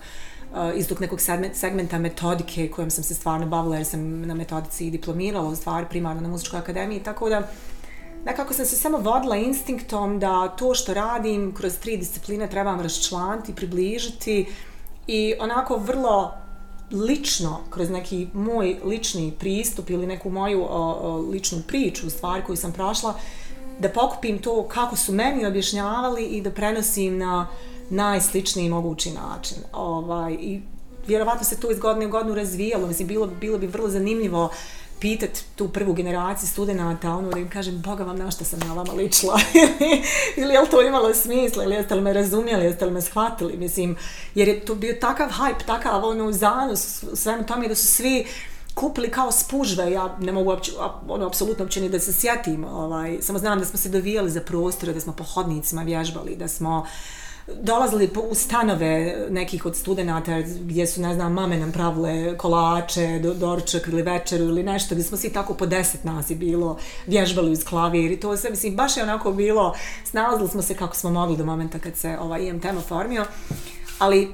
[0.55, 1.19] eh, iz tog nekog
[1.53, 5.85] segmenta metodike kojom sam se stvarno bavila jer sam na metodici i diplomirala u stvari
[5.89, 7.47] primarno na muzičkoj akademiji, tako da
[8.25, 13.55] nekako sam se samo vodila instinktom da to što radim kroz tri discipline trebam raščlanti,
[13.55, 14.45] približiti
[15.07, 16.33] i onako vrlo
[16.91, 22.55] lično, kroz neki moj lični pristup ili neku moju o, o, ličnu priču, stvar koju
[22.55, 23.13] sam prošla,
[23.79, 27.47] da pokupim to kako su meni objašnjavali i da prenosim na
[27.89, 29.57] najsličniji mogući način.
[29.73, 30.61] Ovaj, I
[31.07, 32.87] vjerovatno se to iz godine u godinu razvijalo.
[32.87, 34.51] Mislim, bilo, bilo bi vrlo zanimljivo uh,
[35.01, 38.73] pitat tu prvu generaciju studenta, ono da im kažem, Boga vam na šta sam na
[38.73, 39.39] vama ličila,
[40.37, 43.57] ili je li to imalo smisla, ili jeste li me razumijeli, jeste li me shvatili,
[43.57, 43.97] mislim,
[44.35, 48.25] jer je to bio takav hype, takav ono zanos, svemu tome da su svi
[48.73, 50.71] kupili kao spužve, ja ne mogu uopće,
[51.07, 54.41] ono, apsolutno uopće ni da se sjetim, ovaj, samo znam da smo se dovijali za
[54.41, 56.87] prostore, da smo po hodnicima vježbali, da smo uh,
[57.47, 63.33] dolazili u stanove nekih od studenta gdje su, ne znam, mame nam pravile kolače, do,
[63.33, 66.77] doručak ili večeru ili nešto, gdje smo svi tako po deset nas i bilo,
[67.07, 69.75] vježbali uz klavir i to sve, mislim, baš je onako bilo,
[70.05, 73.25] snalazili smo se kako smo mogli do momenta kad se ovaj IMTM formio,
[73.99, 74.29] ali e,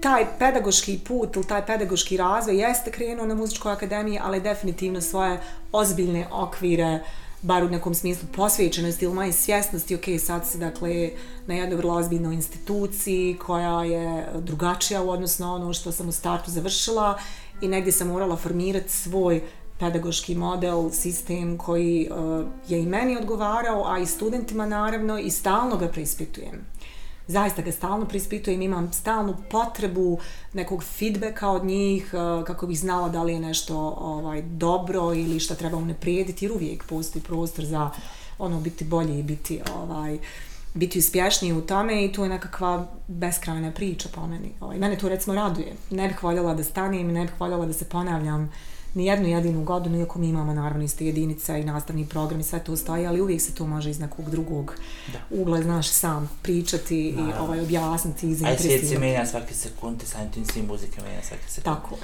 [0.00, 5.40] taj pedagoški put ili taj pedagoški razvoj jeste krenuo na muzičkoj akademiji, ali definitivno svoje
[5.72, 7.00] ozbiljne okvire
[7.42, 11.10] bar u nekom smislu posvećenosti ili manje svjesnosti, ok, sad se dakle
[11.46, 16.12] na jednoj vrlo ozbiljnoj instituciji koja je drugačija u odnosu na ono što sam u
[16.12, 17.18] startu završila
[17.60, 19.42] i negdje sam morala formirati svoj
[19.78, 25.76] pedagoški model, sistem koji uh, je i meni odgovarao, a i studentima naravno i stalno
[25.76, 26.66] ga preispitujem
[27.30, 30.18] zaista ga stalno prispitujem, imam stalnu potrebu
[30.52, 35.40] nekog feedbacka od njih, e, kako bih znala da li je nešto ovaj dobro ili
[35.40, 37.90] šta treba unaprijediti, jer uvijek postoji prostor za
[38.38, 40.18] ono biti bolje i biti ovaj
[40.74, 44.52] biti uspješniji u tome i to je nekakva beskrajna priča po meni.
[44.60, 45.72] Ovaj, mene to recimo raduje.
[45.90, 48.50] Ne bih voljela da stanem i ne bih voljela da se ponavljam uh,
[48.94, 52.64] ni jednu jedinu godinu, iako mi imamo naravno iste jedinice i nastavni program i sve
[52.64, 54.74] to stoji, ali uvijek se to može iz nekog drugog
[55.12, 55.36] da.
[55.36, 57.30] ugla, znaš, sam pričati naravno.
[57.30, 58.74] i ovaj, objasniti i zainteresirati.
[58.74, 61.80] A svijet se menja svake sekunde, samim tim svim muzike menja svake sekunde.
[61.80, 61.96] Tako.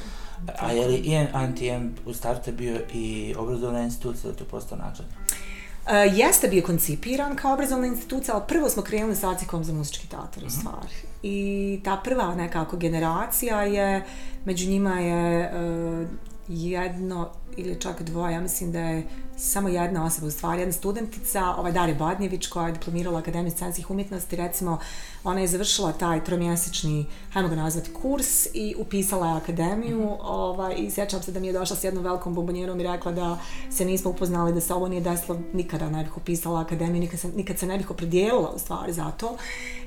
[0.58, 1.18] A je li i
[1.48, 5.04] NTM u startu bio i obrazovna institucija ili to postao način?
[5.04, 10.08] Uh, jeste bio koncipiran kao obrazovna institucija, ali prvo smo krenuli sa Acikom za muzički
[10.08, 10.50] teatr u mhm.
[10.50, 10.94] stvari.
[11.22, 14.04] I ta prva nekako generacija je,
[14.44, 16.08] među njima je uh,
[16.48, 21.54] jedno ili čak dvoje, ja mislim da je samo jedna osoba, u stvari jedna studentica,
[21.58, 24.78] ovaj Darija Badnjević koja je diplomirala Akademiju scenskih umjetnosti, recimo
[25.24, 30.18] ona je završila taj tromjesečni, hajmo ga nazvati, kurs i upisala je akademiju -hmm.
[30.20, 33.38] ovaj, i sjećam se da mi je došla s jednom velikom bombonjerom i rekla da
[33.70, 37.28] se nismo upoznali, da se ovo nije desilo, nikada ne bih upisala akademiju, nikad se,
[37.28, 39.36] nikad se ne bih opredijelila u stvari za to.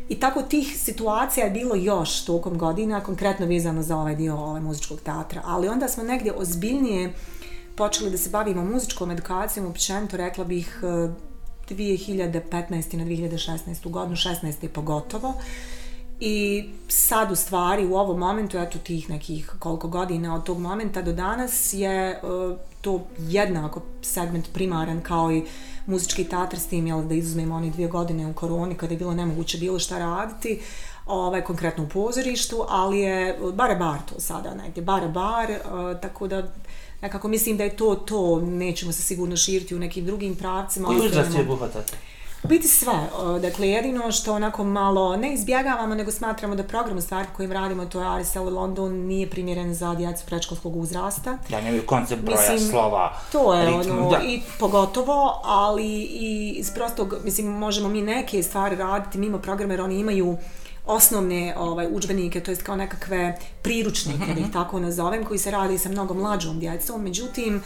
[0.09, 4.61] I tako tih situacija je bilo još tokom godina, konkretno vezano za ovaj dio ovaj
[4.61, 5.41] muzičkog teatra.
[5.45, 7.13] Ali onda smo negdje ozbiljnije
[7.80, 11.09] počeli da se bavimo muzičkom edukacijom, općenito rekla bih e,
[11.73, 12.97] 2015.
[12.97, 13.89] na 2016.
[13.89, 14.67] godinu, 16.
[14.67, 15.34] pogotovo.
[16.19, 21.01] I sad u stvari u ovom momentu, eto tih nekih koliko godina od tog momenta
[21.01, 25.43] do danas je uh, to jednako segment primaran kao i
[25.86, 29.13] muzički teatr s tim, jel, da izuzmemo oni dvije godine u koroni kada je bilo
[29.13, 30.61] nemoguće bilo šta raditi,
[31.05, 36.27] ovaj, konkretno u pozorištu, ali je bare bar to sada negdje, bare bar, uh, tako
[36.27, 36.43] da
[37.01, 40.87] nekako mislim da je to to, nećemo se sigurno širiti u nekim drugim pravcima.
[40.87, 41.97] Koji uzrast je obuhvatate?
[42.43, 43.09] Biti sve.
[43.41, 47.85] Dakle, jedino što onako malo ne izbjegavamo, nego smatramo da program u stvari kojim radimo,
[47.85, 51.37] to je RSL London, nije primjeren za djecu prečkolskog uzrasta.
[51.49, 54.21] Da, nemaju koncept broja mislim, slova, To je ritmu, ono, da.
[54.23, 59.81] i pogotovo, ali i iz prostog, mislim, možemo mi neke stvari raditi mimo programa, jer
[59.81, 60.37] oni imaju
[60.89, 64.33] osnovne ovaj udžbenike, to jest kao nekakve priručnike, mm -hmm.
[64.33, 64.53] da ih mhm.
[64.53, 67.03] tako nazovem, koji se radi sa mnogo mlađom djecom.
[67.03, 67.61] Međutim,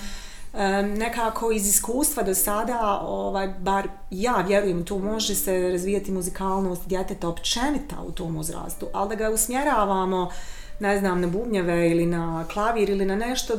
[0.98, 7.28] nekako iz iskustva do sada, ovaj, bar ja vjerujem, tu može se razvijati muzikalnost djeteta
[7.28, 10.32] općenita u tom uzrastu, ali da ga usmjeravamo
[10.80, 13.54] ne znam, na bubnjeve ili na klavir ili na nešto,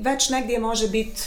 [0.00, 1.22] već negdje može biti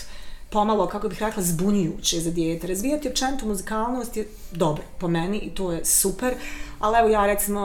[0.55, 2.67] pomalo, kako bih rekla, zbunjujuće za dijete.
[2.67, 6.33] Razvijati općenitu muzikalnost je dobro po meni i to je super,
[6.79, 7.61] ali evo ja recimo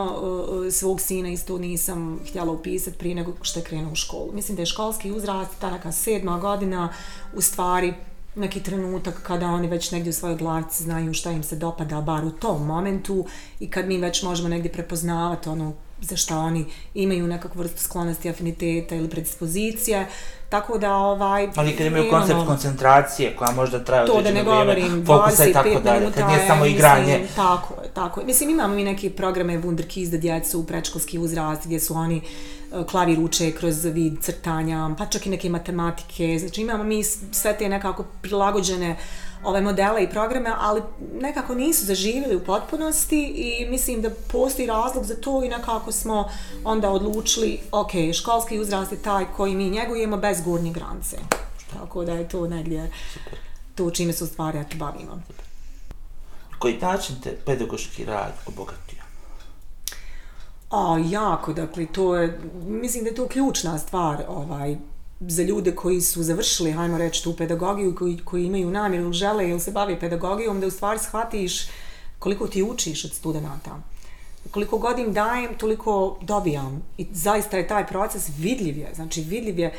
[0.64, 4.32] e, e, svog sina isto nisam htjela upisati prije nego što je krenuo u školu.
[4.32, 6.93] Mislim da je školski uzrast, ta neka sedma godina,
[7.34, 7.95] u stvari
[8.34, 12.24] neki trenutak kada oni već negdje u svojoj glavici znaju šta im se dopada, bar
[12.24, 13.26] u tom momentu
[13.61, 18.30] i kad mi već možemo negdje prepoznavati ono za šta oni imaju nekakvu vrstu sklonosti,
[18.30, 20.07] afiniteta ili predispozicije.
[20.51, 21.48] Tako da, ovaj...
[21.57, 26.20] Ali kad imaju koncept ono, koncentracije koja možda traje to da ne govorim, 25 minuta,
[26.20, 27.18] kad nije samo igranje.
[27.18, 28.26] Mislim, tako je, tako je.
[28.26, 32.22] Mislim, imamo mi neke programe Wunderkids za djecu u prečkolski uzrast gdje su oni
[32.73, 36.39] E, klavir uče kroz vid crtanja, pa čak i neke matematike.
[36.39, 38.97] Znači, imamo mi sve te nekako prilagođene
[39.45, 40.83] ove modele i programe, ali
[41.21, 46.29] nekako nisu zaživjeli u potpunosti i mislim da postoji razlog za to i nekako smo
[46.64, 51.16] onda odlučili, ok, školski uzrast je taj koji mi njegujemo bez gornje granice.
[51.73, 53.39] Tako da je to negdje Super.
[53.75, 55.23] to čime se u stvari bavimo.
[56.59, 58.99] Koji način te pedagoški rad obogatio?
[60.71, 64.77] A, jako, dakle, to je, mislim da je to ključna stvar, ovaj,
[65.21, 69.49] za ljude koji su završili, hajmo reći, tu pedagogiju, koji, koji imaju namjeru ili žele
[69.49, 71.68] ili se bave pedagogijom, da u stvari shvatiš
[72.18, 73.79] koliko ti učiš od studenta.
[74.51, 76.83] Koliko god im dajem, toliko dobijam.
[76.99, 78.91] I zaista je taj proces vidljiv je.
[78.95, 79.75] Znači, vidljiv je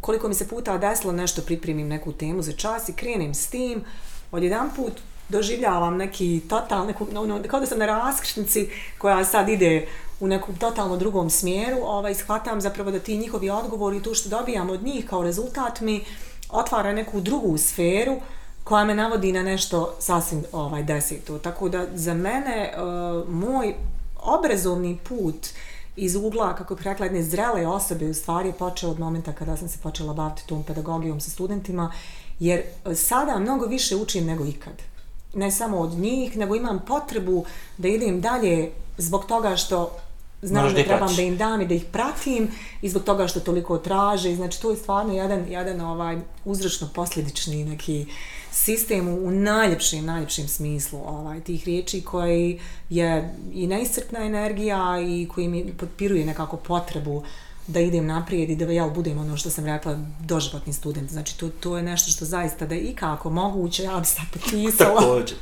[0.00, 3.84] koliko mi se puta desilo nešto, pripremim neku temu za čas i krenem s tim,
[4.32, 4.92] odjedan put
[5.28, 8.68] doživljavam neki total, neku, ono, ono kao da sam na raskršnici
[8.98, 9.86] koja sad ide
[10.20, 14.28] u nekom totalno drugom smjeru, ovaj, shvatam zapravo da ti njihovi odgovori i to što
[14.28, 16.04] dobijam od njih kao rezultat mi
[16.50, 18.16] otvara neku drugu sferu
[18.64, 21.38] koja me navodi na nešto sasvim ovaj, desito.
[21.38, 23.74] Tako da za mene uh, moj
[24.22, 25.48] obrazovni put
[25.96, 29.56] iz ugla, kako bih rekla, jedne zrele osobe u stvari je počeo od momenta kada
[29.56, 31.92] sam se počela baviti tom pedagogijom sa studentima,
[32.40, 34.87] jer eh, sada mnogo više učim nego ikad.
[35.34, 37.44] Ne samo od njih, nego imam potrebu
[37.78, 39.96] da idem dalje zbog toga što
[40.42, 42.48] znam da trebam da im dam i da ih pratim
[42.82, 44.34] i zbog toga što toliko traže.
[44.34, 48.06] Znači, to je stvarno jedan, jedan ovaj uzročno-posljedični neki
[48.52, 52.60] sistem u najljepšim, najljepšim smislu ovaj, tih riječi koji
[52.90, 57.22] je i neiscrpna energija i koji mi potpiruje nekako potrebu
[57.68, 61.10] da idem naprijed i da ja budem ono što sam rekla doživotni student.
[61.10, 64.24] Znači, to, to je nešto što zaista da je i kako moguće, ja bi sad
[64.32, 65.00] potpisala.
[65.00, 65.38] Također.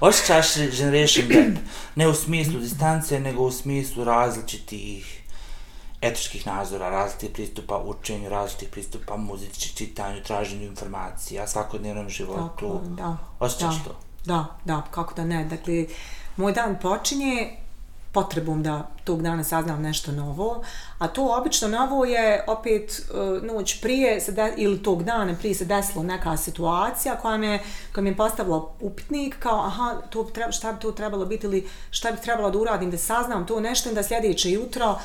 [0.00, 1.64] Osjećaš Generation Gap,
[1.94, 5.20] ne u smislu distance, nego u smislu različitih
[6.00, 12.48] etičkih nazora, različitih pristupa učenju, različitih pristupa muzici, čitanju, traženju informacija, svakodnevnom životu.
[12.54, 13.16] Tako, da.
[13.38, 13.96] Osjećaš da, to?
[14.24, 15.44] Da, da, kako da ne.
[15.44, 15.86] Dakle,
[16.36, 17.63] moj dan počinje
[18.14, 20.62] potrebom da tog dana saznam nešto novo,
[20.98, 25.54] a to obično novo je opet uh, noć prije se de, ili tog dana prije
[25.54, 27.58] se desila neka situacija koja me,
[27.94, 31.68] koja mi je postavila upitnik kao aha, to treba, šta bi to trebalo biti ili
[31.90, 34.98] šta bi trebalo da uradim da saznam to nešto i da sljedeće jutro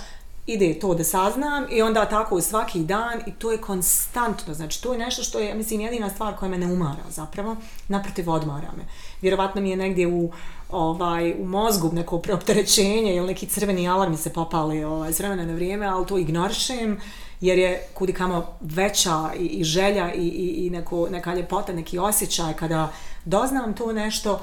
[0.53, 4.93] ide to da saznam i onda tako svaki dan i to je konstantno, znači to
[4.93, 7.55] je nešto što je, mislim, jedina stvar koja me ne umara zapravo,
[7.88, 8.84] naprotiv odmara me.
[9.22, 10.32] Vjerovatno mi je negdje u,
[10.70, 15.53] ovaj, u mozgu neko preopterećenje ili neki crveni alarmi se popali ovaj, s vremena na
[15.53, 16.99] vrijeme, ali to ignorišem
[17.41, 21.99] jer je kudi kamo veća i, i želja i, i, i neko, neka ljepota, neki
[21.99, 22.91] osjećaj kada
[23.26, 24.39] doznam to nešto,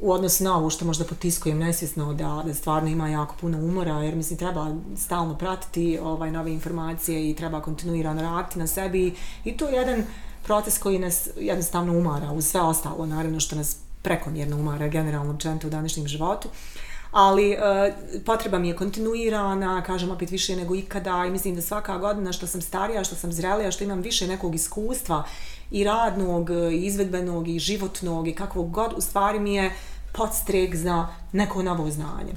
[0.00, 3.92] u odnosu na ovo što možda potiskujem nesvjesno da, da stvarno ima jako puno umora,
[3.92, 9.14] jer mislim treba stalno pratiti ovaj nove informacije i treba kontinuirano raditi na sebi
[9.44, 10.04] i to je jedan
[10.44, 15.66] proces koji nas jednostavno umara uz sve ostalo, naravno što nas prekomjerno umara generalno općenito
[15.66, 16.48] u današnjem životu.
[17.10, 17.94] Ali uh,
[18.24, 22.46] potreba mi je kontinuirana, kažem opet više nego ikada i mislim da svaka godina što
[22.46, 25.24] sam starija, što sam zrelija, što imam više nekog iskustva
[25.70, 29.72] i radnog, i izvedbenog, i životnog, i kakvog god, u stvari mi je
[30.12, 32.32] podstrek za neko novo znanje.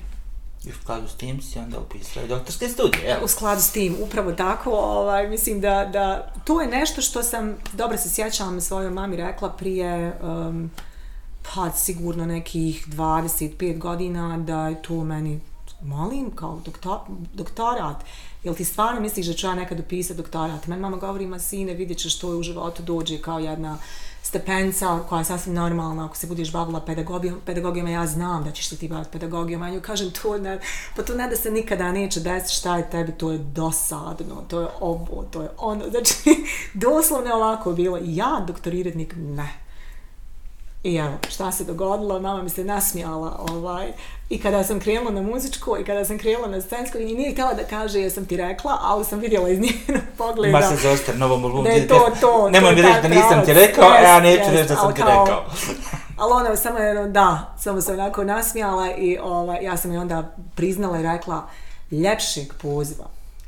[0.65, 3.23] I u skladu s tim si onda upisala doktorske studije, jel?
[3.23, 7.55] U skladu s tim, upravo tako, ovaj, mislim da, da to je nešto što sam,
[7.73, 10.71] dobro se sjećam, svojoj mami rekla prije, um,
[11.41, 15.39] pa sigurno nekih 25 godina, da je to meni,
[15.81, 16.99] molim, kao doktor,
[17.33, 17.97] doktorat,
[18.43, 20.67] jel ti stvarno misliš da ću ja nekad upisati doktorat?
[20.67, 23.77] Meni mama govori, ma sine, vidjet ćeš što je u životu dođe kao jedna
[24.23, 26.05] stepenca koja je sasvim normalna.
[26.05, 29.69] Ako se budeš bavila pedagogijom, pedagogijom ja znam da ćeš se ti baviti pedagogijom, a
[29.69, 30.59] nju kažem to ne,
[30.95, 34.61] pa to ne da se nikada neće desiti šta je tebi, to je dosadno, to
[34.61, 36.13] je ovo, to je ono, znači
[36.85, 39.53] doslovno ovako bilo, ja doktoriradnik ne,
[40.83, 43.87] I evo, šta se dogodilo, mama mi se nasmijala ovaj,
[44.29, 47.53] i kada sam krenula na muzičku i kada sam krenula na scensku i nije htjela
[47.53, 50.59] da kaže jesam ti rekla, ali sam vidjela iz njenog pogleda.
[50.59, 51.63] Ma se zostar novom albumu.
[51.63, 52.49] Da je to, to.
[52.49, 55.25] Nemoj mi reći da nisam ti rekao, a ja neću reći da sam ti kao,
[55.25, 55.45] rekao.
[56.21, 60.35] ali ona samo jedno, da, samo se onako nasmijala i ovaj, ja sam je onda
[60.55, 61.47] priznala i rekla
[61.91, 63.05] ljepšeg poziva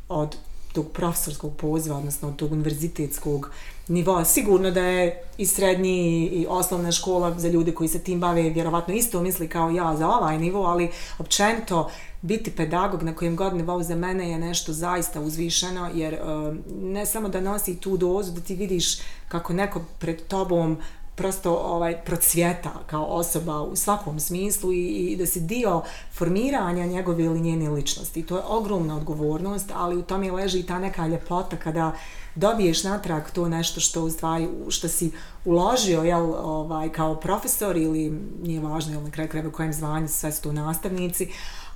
[0.09, 0.35] od
[0.73, 3.51] tog profesorskog poziva, odnosno tog univerzitetskog
[3.87, 4.25] nivoa.
[4.25, 8.93] Sigurno da je i srednji i osnovna škola za ljude koji se tim bave vjerovatno
[8.93, 11.89] isto misli kao ja za ovaj nivo, ali općenito
[12.21, 17.05] biti pedagog na kojem god nivou za mene je nešto zaista uzvišeno, jer uh, ne
[17.05, 20.77] samo da nosi tu dozu, da ti vidiš kako neko pred tobom
[21.15, 25.81] prosto ovaj procvjeta kao osoba u svakom smislu i, i da si dio
[26.13, 28.25] formiranja njegove ili njene ličnosti.
[28.25, 31.91] To je ogromna odgovornost, ali u tome leži i ta neka ljepota kada
[32.35, 35.11] dobiješ natrag to nešto što u stvari što si
[35.45, 40.31] uložio jel, ovaj, kao profesor ili nije važno jel, na kraju kreve kojem zvanju sve
[40.31, 41.27] su to nastavnici,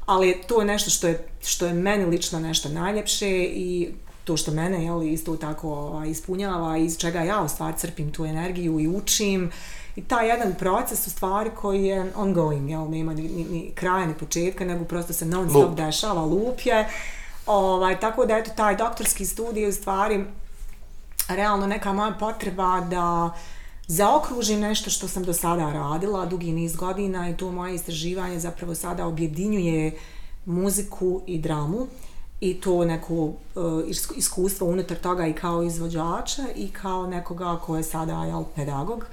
[0.05, 3.93] ali to je nešto što je, što je meni lično nešto najljepše i
[4.27, 8.25] to što mene jel, isto tako ovaj, ispunjava iz čega ja u stvari crpim tu
[8.25, 9.51] energiju i učim
[9.95, 14.05] i taj jedan proces u stvari koji je ongoing, jel, nema ni, ni, ni kraja
[14.05, 15.75] ni početka, nego prosto se non stop Lup.
[15.77, 16.87] dešava, lup je.
[17.45, 20.25] Ovaj, tako da eto taj doktorski studij u stvari
[21.29, 23.33] realno neka moja potreba da
[23.87, 28.75] zaokružim nešto što sam do sada radila dugi niz godina i to moje istraživanje zapravo
[28.75, 29.97] sada objedinjuje
[30.45, 31.87] muziku i dramu
[32.41, 33.33] i to neko uh,
[34.15, 39.05] iskustvo unutar toga i kao izvođača i kao nekoga ko je sada jel, pedagog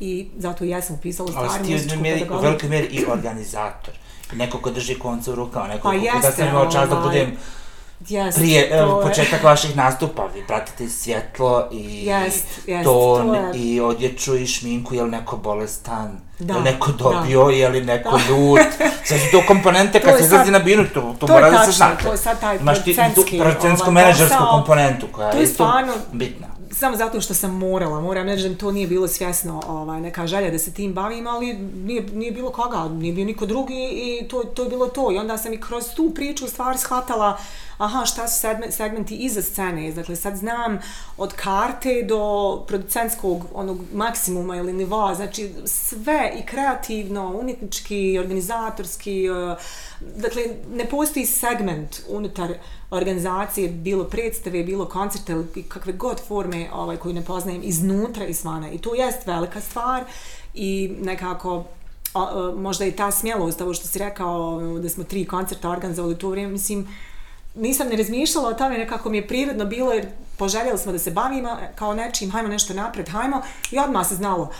[0.00, 2.26] i zato ja sam upisala stvari muzičku pedagogiju.
[2.30, 3.94] Ali u velikoj mjeri i organizator.
[4.32, 6.98] Neko ko drži konca u rukama, neko pa ko jeste, da sam imao čast da
[6.98, 7.36] ovaj, budem
[8.00, 9.44] Yes, Prije to početak je.
[9.44, 12.32] vaših nastupa, vi pratite svjetlo i yes,
[12.66, 13.50] yes, ton to je.
[13.54, 17.50] i odjeću i šminku, je li neko bolestan, da, je li neko dobio, da.
[17.50, 18.24] je li neko da.
[18.28, 18.60] ljut.
[19.04, 21.72] Sve su to komponente kad se izlazi na binu, to, to, to mora da se
[21.72, 21.96] zna.
[22.02, 25.72] To je sad taj producentski, producentsko-menedžersku ovaj, komponentu koja je, isto
[26.12, 30.26] bitna samo zato što sam morala, moram reći da to nije bilo svjesno ovaj, neka
[30.26, 34.28] želja da se tim bavim, ali nije, nije bilo koga, nije bio niko drugi i
[34.28, 35.12] to, to je bilo to.
[35.12, 37.38] I onda sam i kroz tu priču stvari shvatala
[37.78, 39.92] aha, šta su segmenti iza scene.
[39.92, 40.78] Dakle, sad znam
[41.16, 49.56] od karte do producentskog onog maksimuma ili nivoa, znači sve i kreativno, umjetnički, organizatorski, e,
[50.16, 52.54] dakle, ne postoji segment unutar
[52.90, 58.34] organizacije, bilo predstave, bilo koncerte ili kakve god forme ovaj, koju ne poznajem iznutra i
[58.34, 58.70] svana.
[58.70, 60.04] I to jest velika stvar
[60.54, 61.64] i nekako
[62.14, 66.18] o, e, možda i ta smjelost, ovo što si rekao, da smo tri koncerta organizovali
[66.18, 66.88] to vrijeme, mislim,
[67.58, 70.06] nisam ne razmišljala o tome, nekako mi je prirodno bilo, jer
[70.36, 74.50] poželjeli smo da se bavimo kao nečim, hajmo nešto napred, hajmo, i odmah se znalo,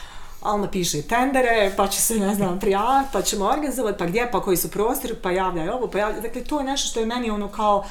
[0.42, 4.40] ali napiše tendere, pa će se, ne znam, prijaviti, pa ćemo organizovati, pa gdje, pa
[4.40, 7.30] koji su prostori, pa javljaj ovo, pa javljaj, dakle, to je nešto što je meni
[7.30, 7.84] ono kao,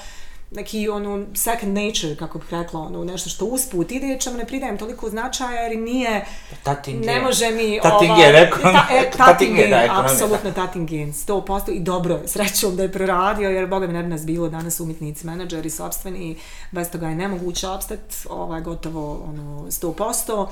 [0.52, 4.78] neki ono second nature, kako bih rekla, ono nešto što usput ide, čemu ne pridajem
[4.78, 6.26] toliko značaja jer nije,
[6.64, 7.80] tating ne može mi...
[7.84, 8.72] Tating ova, je, rekao.
[8.72, 12.92] Ta, e, tating je, da, apsolutno tating je, 100% i dobro je, srećom da je
[12.92, 16.38] proradio, jer Boga mi ne bi nas bilo danas umjetnici, menadžeri, sobstveni,
[16.72, 20.48] bez toga je nemoguće obstati, ovaj, gotovo ono, 100%.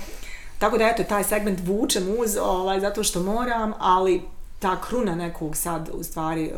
[0.60, 4.22] Tako da, eto, taj segment vučem uz, ovaj, zato što moram, ali
[4.60, 6.52] ta kruna nekog sad, u stvari,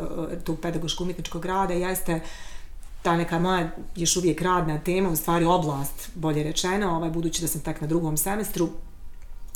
[0.44, 2.22] tog pedagoško-umjetničkog rada jeste uh,
[3.08, 7.48] ta neka moja još uvijek radna tema, u stvari oblast, bolje rečeno, ovaj, budući da
[7.48, 8.70] sam tak na drugom semestru,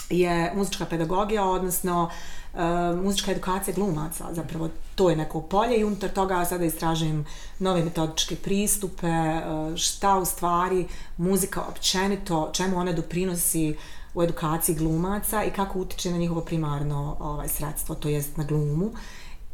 [0.09, 2.09] je muzička pedagogija, odnosno
[2.53, 2.59] uh,
[3.03, 4.33] muzička edukacija glumaca.
[4.33, 7.25] Zapravo to je neko polje i unutar toga sada istražujem
[7.59, 10.87] nove metodičke pristupe, uh, šta u stvari
[11.17, 13.75] muzika općenito, čemu ona doprinosi
[14.13, 18.85] u edukaciji glumaca i kako utiče na njihovo primarno ovaj, sredstvo, to jest na glumu.
[18.85, 18.99] Uh,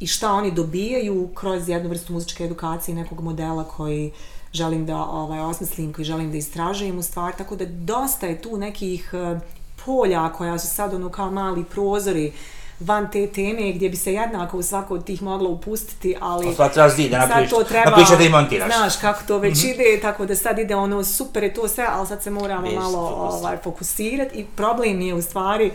[0.00, 4.12] i šta oni dobijaju kroz jednu vrstu muzičke edukacije nekog modela koji
[4.52, 8.56] želim da ovaj osmislim, koji želim da istražujem u stvari, tako da dosta je tu
[8.56, 9.40] nekih uh,
[9.84, 12.32] polja koja su sad ono kao mali prozori
[12.80, 16.72] van te teme gdje bi se jednako u svako od tih moglo upustiti, ali sad,
[16.72, 18.76] treba zdi, da sad to treba, da i montiraš.
[18.76, 19.74] Znaš kako to već mm -hmm.
[19.74, 22.76] ide, tako da sad ide ono super je to sve, ali sad se moramo Best,
[22.76, 25.74] malo ovaj, fokusirati i problem je u stvari uh,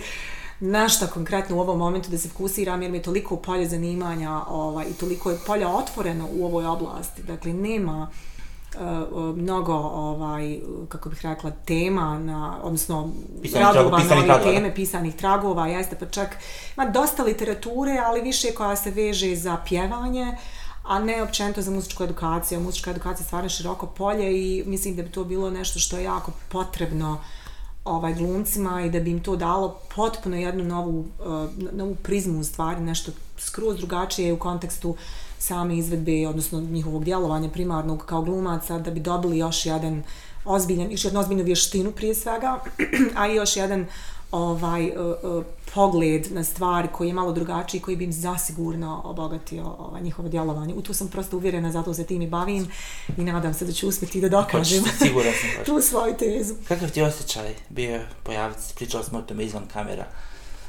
[0.64, 4.42] na šta konkretno u ovom momentu da se fokusiram jer mi je toliko polje zanimanja
[4.48, 7.24] ovaj, i toliko je polja otvoreno u ovoj oblasti.
[7.24, 8.10] Dakle, nema
[8.76, 10.60] uh, mnogo ovaj
[10.90, 13.10] kako bih rekla tema na odnosno
[13.54, 16.38] radova na ove teme pisanih tragova jeste pa čak
[16.78, 20.38] ima dosta literature ali više koja se veže za pjevanje
[20.84, 22.60] a ne općenito za muzičku edukaciju.
[22.60, 26.04] Muzička edukacija je stvarno široko polje i mislim da bi to bilo nešto što je
[26.04, 27.43] jako potrebno uh,
[27.86, 32.44] ovaj glumcima i da bi im to dalo potpuno jednu novu, uh, novu prizmu u
[32.44, 34.96] stvari, nešto skroz drugačije u kontekstu
[35.40, 40.04] same izvedbe, odnosno njihovog djelovanja primarnog kao glumaca, da bi dobili još jedan
[40.46, 42.60] ozbiljan, još jednu ozbiljnu vještinu prije svega,
[43.18, 43.86] a i još jedan
[44.34, 49.76] ovaj uh, uh, pogled na stvari koji je malo drugačiji koji bi im zasigurno obogatio
[49.80, 50.74] ovaj, njihovo djelovanje.
[50.74, 52.68] U tu sam prosto uvjerena, zato se tim i bavim
[53.18, 54.84] i nadam se da ću uspjeti da dokažem
[55.66, 56.54] tu svoju tezu.
[56.68, 60.06] Kakav ti osjećaj bio pojaviti, pričala smo o tome izvan kamera,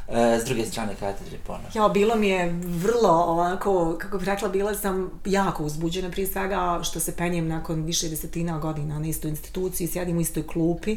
[0.09, 1.69] E, s druge strane katedre ponovno.
[1.75, 6.81] Ja, bilo mi je vrlo ovako, kako bih rekla, bila sam jako uzbuđena prije svega
[6.83, 10.97] što se penjem nakon više desetina godina na istoj instituciji, sjedim u istoj klupi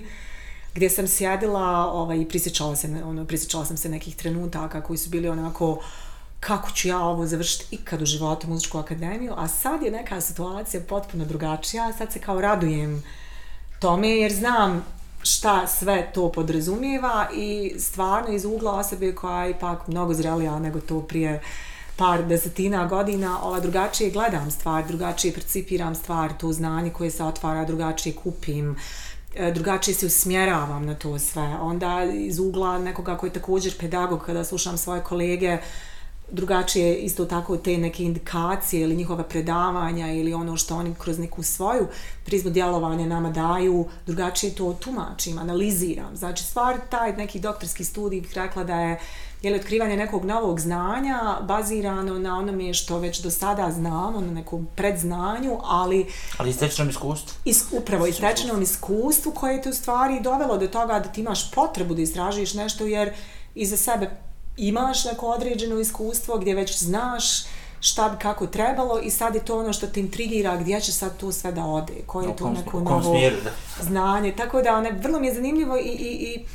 [0.74, 5.10] gdje sam sjedila ovaj, i prisjećala, se, ono, prisjećala sam se nekih trenutaka koji su
[5.10, 5.80] bili onako
[6.40, 10.82] kako ću ja ovo završiti ikad u životu muzičku akademiju, a sad je neka situacija
[10.90, 13.04] potpuno drugačija, sad se kao radujem
[13.80, 14.86] tome jer znam
[15.24, 20.80] šta sve to podrazumijeva i stvarno iz ugla osobe koja je ipak mnogo zrelija nego
[20.80, 21.42] to prije
[21.96, 27.66] par desetina godina, ova drugačije gledam stvar, drugačije percipiram stvar, to znanje koje se otvara,
[27.66, 28.78] drugačije kupim, uh,
[29.40, 31.58] E, drugačije se usmjeravam na to sve.
[31.62, 35.58] Onda iz ugla nekoga koji je također pedagog, kada slušam svoje kolege,
[36.32, 41.44] drugačije isto tako te neke indikacije ili njihova predavanja ili ono što oni kroz neku
[41.44, 41.88] svoju
[42.26, 46.16] prizmu djelovanja nama daju, drugačije to tumačim, analiziram.
[46.16, 49.00] Znači, stvar, taj neki doktorski studij bih rekla da je je
[49.50, 54.68] li otkrivanje nekog novog znanja bazirano na onome što već do sada znamo, na nekom
[54.76, 56.06] predznanju, ali...
[56.38, 57.36] Ali istečenom iskustvu.
[57.46, 61.52] Is, upravo istečenom iskustvu koje je te u stvari dovelo do toga da ti imaš
[61.52, 63.14] potrebu da istražiš nešto jer
[63.56, 64.10] iza sebe
[64.58, 67.44] imaš neko određeno iskustvo gdje već znaš
[67.80, 71.18] šta bi kako trebalo i sad je to ono što te intrigira gdje će sad
[71.18, 73.20] to sve da ode, koje je to neko novo
[73.82, 74.34] znanje.
[74.38, 76.46] Tako da one, vrlo mi je zanimljivo i, i, i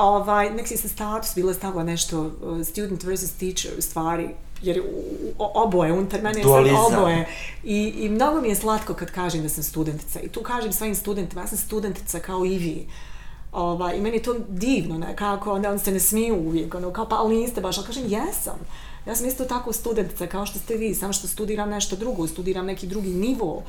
[0.00, 4.28] ovaj, nek si se status bilo stavila nešto uh, student versus teacher stvari,
[4.62, 4.82] jer
[5.38, 7.28] oboje, unutar mene je sad oboje.
[7.64, 10.20] I, I mnogo mi je slatko kad kažem da sam studentica.
[10.20, 12.86] I tu kažem svojim studentima, ja sam studentica kao i vi.
[13.52, 17.08] Ovaj, I meni je to divno nekako, onda on se ne smiju uvijek, ono, kao
[17.08, 18.58] pa ali niste baš, ali kažem jesam.
[19.06, 22.66] Ja sam isto tako studentica kao što ste vi, samo što studiram nešto drugo, studiram
[22.66, 23.62] neki drugi nivo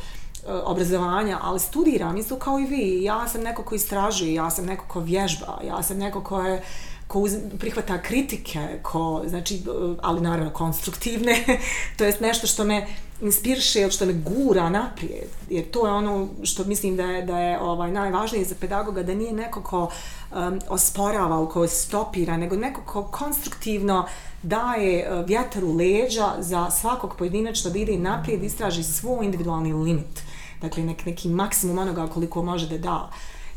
[0.47, 3.03] E, obrazovanja, ali studiram isto kao i vi.
[3.03, 6.61] Ja sam neko ko istražuje, ja sam neko ko vježba, ja sam neko ko je
[7.07, 9.59] ko uz, prihvata kritike, ko, znači, e,
[10.01, 11.35] ali naravno konstruktivne,
[11.97, 12.87] to jest nešto što me
[13.21, 17.39] inspiriše ili što me gura naprijed, jer to je ono što mislim da je, da
[17.39, 19.89] je ovaj, najvažnije za pedagoga, da nije neko ko
[20.31, 24.07] um, osporava ko stopira, nego neko ko konstruktivno
[24.43, 30.30] daje e, vjetar u leđa za svakog pojedinačno da ide naprijed, istraži svoj individualni limit.
[30.61, 33.09] Dakle, nek, neki maksimum onoga koliko može da da.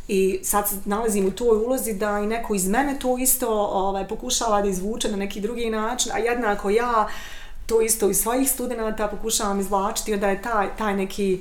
[0.08, 4.08] I sad se nalazim u toj ulozi da i neko iz mene to isto ovaj,
[4.08, 7.08] pokušava da izvuče na neki drugi način, a jednako ja
[7.66, 11.40] to isto iz svojih studenta pokušavam izvlačiti, da je taj, taj neki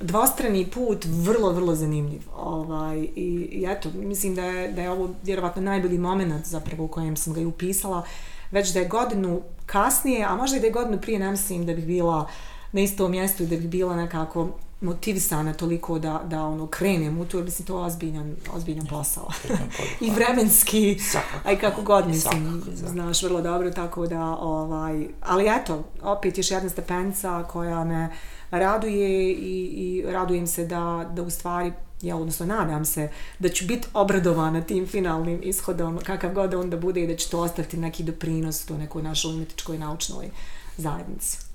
[0.00, 2.22] dvostrani put vrlo, vrlo zanimljiv.
[2.36, 6.88] Ovaj, i, I eto, mislim da je, da je ovo vjerovatno najbolji moment zapravo u
[6.88, 8.04] kojem sam ga i upisala,
[8.50, 11.74] već da je godinu kasnije, a možda i da je godinu prije, ne mislim da
[11.74, 12.28] bih bila
[12.72, 14.48] na istom mjestu i da bih bila nekako
[14.80, 19.28] motivisana toliko da, da ono krenem u to, jer mislim to ozbiljan, ozbiljan posao.
[20.00, 21.00] I vremenski,
[21.44, 26.68] aj kako god mislim, znaš vrlo dobro, tako da, ovaj, ali eto, opet još jedna
[26.68, 28.08] stepenca koja me
[28.50, 31.72] raduje i, i radujem se da, da u stvari,
[32.02, 33.08] ja odnosno nadam se
[33.38, 37.40] da ću biti obradovana tim finalnim ishodom, kakav god onda bude i da će to
[37.40, 40.30] ostaviti neki doprinos u nekoj našoj umjetničkoj naučnoj
[40.76, 41.49] zajednici.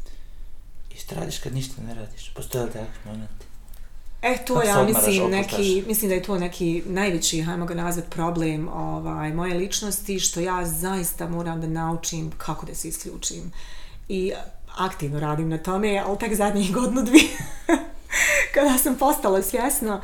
[0.96, 2.34] I što radiš kad ništa ne radiš?
[2.34, 3.46] Postoje li takvi momenti?
[4.22, 8.68] E, to ja mislim, neki, mislim da je to neki najveći, hajmo ga nazvat, problem
[8.68, 13.52] ovaj, moje ličnosti, što ja zaista moram da naučim kako da se isključim.
[14.10, 14.32] I
[14.78, 17.30] aktivno radim na tome, ali tak zadnjih godinu dvije,
[18.54, 20.02] kada sam postala svjesna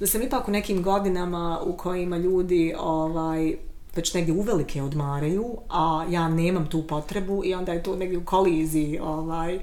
[0.00, 3.54] da sam ipak u nekim godinama u kojima ljudi ovaj,
[3.96, 8.24] već negdje uvelike odmaraju, a ja nemam tu potrebu i onda je to negdje u
[8.24, 9.62] koliziji ovaj, uh,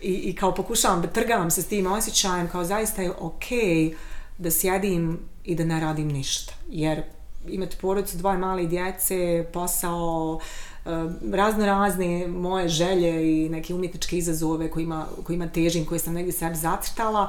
[0.00, 3.94] i, i kao pokušavam da trgam se s tim osjećajem, kao zaista je okej okay
[4.38, 6.52] da sjedim i da ne radim ništa.
[6.68, 7.02] Jer
[7.48, 10.40] imati porodicu, dvoje male djece, posao,
[10.86, 10.90] eh,
[11.32, 16.54] razno razne moje želje i neke umjetničke izazove kojima, kojima težim, koje sam negdje sebi
[16.54, 17.28] zacrtala,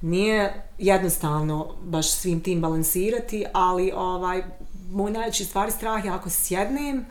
[0.00, 4.42] nije jednostavno baš svim tim balansirati, ali ovaj,
[4.90, 7.06] moj najveći stvari strah je ako sjednem,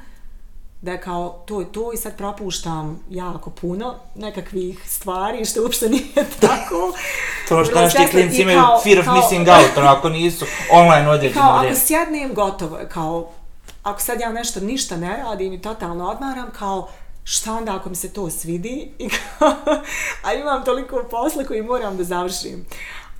[0.82, 5.90] da je kao to i to i sad propuštam jako puno nekakvih stvari što uopšte
[5.90, 6.94] nije tako.
[7.50, 11.42] to što naši klinci imaju fear of kao, missing out, ono, ako nisu online određeno
[11.42, 13.32] Kao ako sjednem, gotovo je, kao
[13.84, 16.88] ako sad ja nešto ništa ne radim i totalno odmaram, kao
[17.24, 19.56] šta onda ako mi se to svidi, I kao,
[20.24, 22.66] a imam toliko posle koji moram da završim.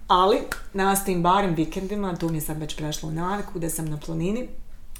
[0.08, 0.38] Ali,
[0.74, 4.47] nastojim barem vikendima, tu mi je sad već prešlo u naviku, da sam na planini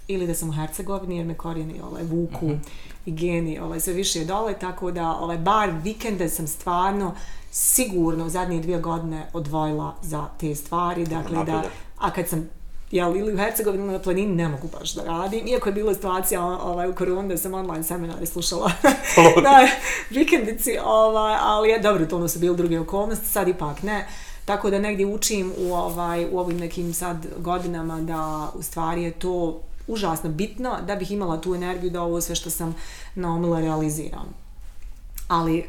[0.08, 2.60] ili da sam u Hercegovini, jer me korijeni ovaj, vuku mm -hmm.
[3.06, 7.16] i geni ovaj, sve više je dole, tako da ovaj, bar vikende sam stvarno
[7.52, 11.06] sigurno u zadnje dvije godine odvojila za te stvari.
[11.06, 11.64] Dakle, da,
[11.98, 12.50] a kad sam
[12.92, 16.46] ja ili u Hercegovini na planini ne mogu baš da radim, iako je bila situacija
[16.46, 18.72] ovaj, u koronu da sam online seminari slušala
[19.44, 19.68] na
[20.10, 24.08] vikendici, ovaj, ali je dobro, to ono su bili druge okolnosti, sad ipak ne.
[24.46, 29.12] Tako da negdje učim u, ovaj, u ovim nekim sad godinama da u stvari je
[29.12, 32.76] to užasno bitno da bih imala tu energiju da ovo sve što sam
[33.16, 34.34] naumila realiziram.
[35.28, 35.66] Ali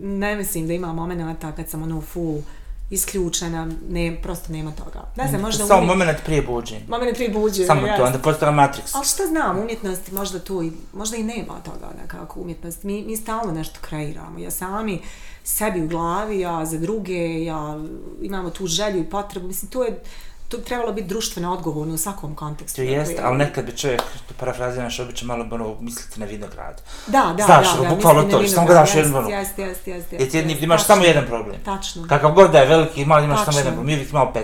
[0.00, 2.42] ne mislim da ima momenta kad sam ono full
[2.90, 5.04] isključena, ne, prosto nema toga.
[5.16, 5.88] Ne znam, možda Samo uvijek...
[5.88, 6.80] moment prije buđenja.
[6.88, 8.90] Moment prije buđenja, Samo to, onda postala Matrix.
[8.92, 12.82] Ali šta znam, umjetnost možda tu i, možda i nema toga nekako umjetnost.
[12.82, 14.38] Mi, mi stalno nešto kreiramo.
[14.38, 15.00] Ja sami
[15.44, 17.78] sebi u glavi, ja za druge, ja
[18.22, 19.46] imamo tu želju i potrebu.
[19.46, 20.02] Mislim, to je,
[20.48, 22.76] to bi trebalo biti društveno odgovorno u svakom kontekstu.
[22.76, 26.82] To jest, ali nekad bi čovjek, to parafraziraš, obično malo ono, misliti na vinograd.
[27.06, 29.28] Da, da, Znaš, da, da, bukvalno to, samo ga daš jedan ono.
[29.28, 30.16] Jeste, jeste, jeste.
[30.16, 31.56] Jer ti jedni, imaš samo jedan problem.
[31.64, 32.06] Tačno.
[32.08, 33.86] Kakav god da je veliki, malo imaš samo jedan problem.
[33.86, 34.42] Mi uvijek imamo 15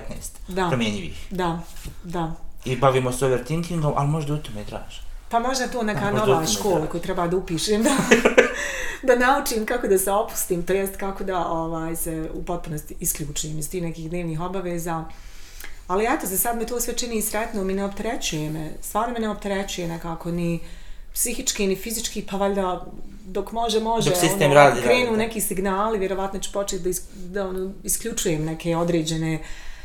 [0.48, 0.68] da.
[0.68, 1.26] promjenjivih.
[1.30, 1.60] Da,
[2.04, 2.32] da.
[2.64, 5.00] I bavimo se overthinkingom, ali možda u tome traži.
[5.28, 7.90] Pa možda to neka nova škola koju treba da upišem, da,
[9.06, 13.58] da naučim kako da se opustim, to jest kako da ovaj, se u potpunosti isključim
[13.58, 15.04] iz tih nekih dnevnih obaveza.
[15.86, 19.20] Ali eto, za sad me to sve čini sretno, mi ne opterećuje me, stvarno me
[19.20, 20.60] ne opterećuje nekako ni
[21.14, 22.86] psihički, ni fizički, pa valjda
[23.26, 26.88] dok može, može, dok sistem ono, radi, krenu radi, neki signali, vjerovatno ću početi da,
[26.88, 29.38] is, da ono, isključujem neke određene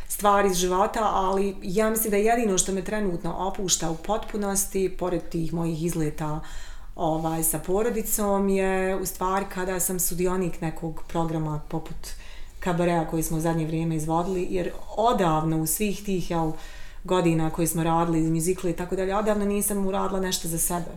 [0.07, 5.29] stvari iz života, ali ja mislim da jedino što me trenutno opušta u potpunosti, pored
[5.29, 6.39] tih mojih izleta
[6.95, 12.07] ovaj, sa porodicom, je u stvari kada sam sudionik nekog programa poput
[12.59, 16.51] kabareja koji smo u zadnje vrijeme izvodili, jer odavno u svih tih jel,
[17.03, 20.91] godina koji smo radili, muzikli i tako dalje, odavno nisam uradila nešto za sebe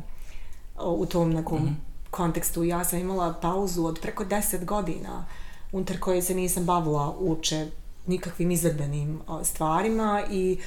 [0.81, 2.11] u tom nekom mm -hmm.
[2.11, 2.65] kontekstu.
[2.65, 5.25] Ja sam imala pauzu od preko deset godina
[5.73, 7.67] unutar koje se nisam bavila uopće
[8.07, 10.59] nikakvim izvedbenim stvarima i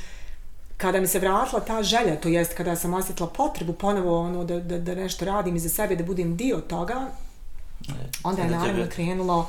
[0.78, 4.60] kada mi se vratila ta želja, to jest kada sam osjetila potrebu ponovo ono, da,
[4.60, 7.08] da, da nešto radim iza sebe, da budem dio toga,
[7.89, 7.91] e,
[8.24, 9.48] onda je naravno krenulo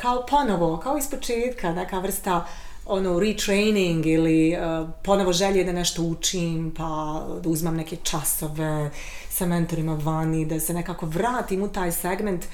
[0.00, 2.46] kao ponovo, kao iz početka, neka vrsta
[2.86, 8.90] ono retraining ili uh, ponovo želje da nešto učim, pa da uzmam neke časove
[9.30, 12.44] sa mentorima vani, da se nekako vratim u taj segment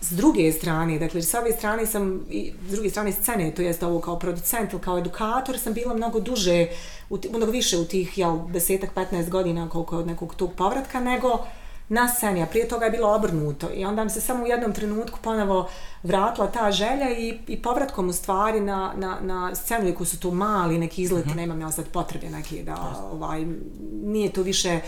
[0.00, 3.82] s druge strane, dakle s ove strane sam, i s druge strane scene, to jest
[3.82, 6.66] ovo kao producent ili kao edukator, sam bila mnogo duže,
[7.10, 11.28] u, mnogo više u tih, jel, desetak, 15 godina koliko od nekog tog povratka, nego
[11.28, 11.44] uh,
[11.88, 14.72] na sceni, a prije toga je bilo obrnuto i onda mi se samo u jednom
[14.72, 15.68] trenutku ponovo
[16.02, 20.30] vratila ta želja i, i povratkom u stvari na, na, na scenu, koji su tu
[20.30, 21.36] mali neki izleti, mm -hmm.
[21.36, 22.76] nemam ja sad potrebe neke da,
[23.12, 23.46] ovaj,
[24.02, 24.80] nije to više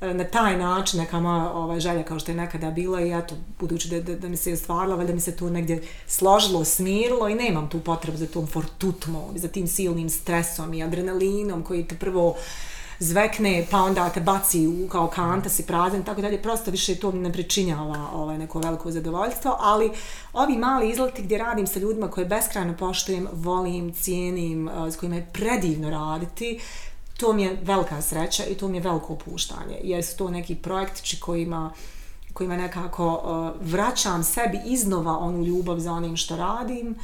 [0.00, 3.34] e, na taj način neka moja ovaj, želja kao što je nekada bila i eto,
[3.60, 7.28] budući da, da, da mi se je stvarila, da mi se to negdje složilo, smirilo
[7.28, 11.94] i nemam tu potrebu za tom fortutmom, za tim silnim stresom i adrenalinom koji te
[11.94, 12.36] prvo uh,
[12.98, 17.12] zvekne, pa onda te baci u kao kanta, si prazen, tako dalje, prosto više to
[17.12, 19.90] ne pričinjava ovaj, neko veliko zadovoljstvo, ali
[20.32, 25.16] ovi mali izleti gdje radim sa ljudima koje beskrajno poštujem, volim, cijenim, eh, s kojima
[25.16, 26.60] je predivno raditi,
[27.16, 30.54] to mi je velika sreća i to mi je veliko opuštanje, jer su to neki
[30.54, 31.72] projektići kojima
[32.32, 36.94] kojima nekako uh, vraćam sebi iznova onu ljubav za onim što radim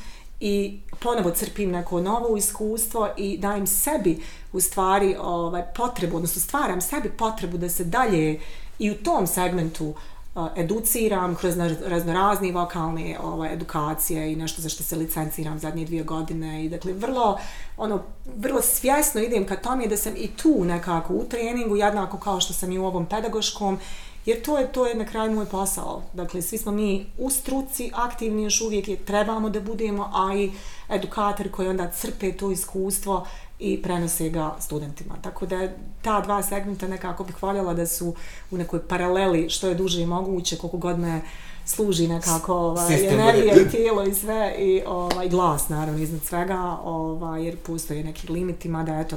[0.47, 4.23] i ponovo crpim neko novo iskustvo i dajem sebi
[4.53, 8.41] u stvari ovaj, potrebu, odnosno stvaram sebi potrebu da se dalje
[8.79, 9.95] i u tom segmentu
[10.35, 11.55] uh, educiram kroz
[11.87, 16.93] raznorazne vokalne ovaj, edukacije i nešto za što se licenciram zadnje dvije godine i dakle
[16.93, 17.39] vrlo,
[17.77, 18.03] ono,
[18.37, 22.53] vrlo svjesno idem ka tome da sam i tu nekako u treningu jednako kao što
[22.53, 23.79] sam i u ovom pedagoškom
[24.27, 26.03] Jer to je, to je na kraju moj posao.
[26.13, 30.53] Dakle, svi smo mi u struci aktivni još uvijek je trebamo da budemo, a i
[30.89, 33.27] edukatori koji onda crpe to iskustvo
[33.59, 35.15] i prenose ga studentima.
[35.23, 35.69] Tako da
[36.03, 38.15] ta dva segmenta nekako bih voljela da su
[38.51, 41.21] u nekoj paraleli što je duže i moguće, koliko god me
[41.65, 47.45] služi nekako ovaj, energija i tijelo i sve i ovaj, glas naravno iznad svega ovaj,
[47.45, 49.17] jer postoje neki limiti, mada eto,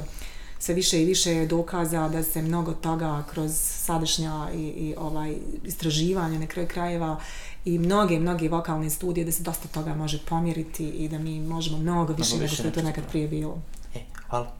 [0.58, 6.38] se više i više dokaza da se mnogo toga kroz sadašnja i, i ovaj istraživanja
[6.38, 7.16] na kraju krajeva
[7.64, 11.78] i mnoge, mnoge vokalne studije da se dosta toga može pomjeriti i da mi možemo
[11.78, 13.58] mnogo više, nego što je to nekad prije bilo.
[13.94, 13.98] E,
[14.28, 14.52] hvala.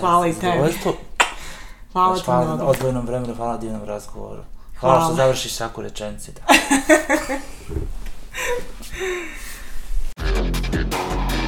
[0.00, 0.74] Hvala i tebi.
[1.92, 2.54] Hvala ti mnogo.
[2.54, 4.42] Hvala odvojnom vremenu, hvala divnom razgovoru.
[4.80, 5.04] Hvala, hvala.
[5.04, 6.30] što završiš svaku rečenicu.
[6.32, 6.40] Da.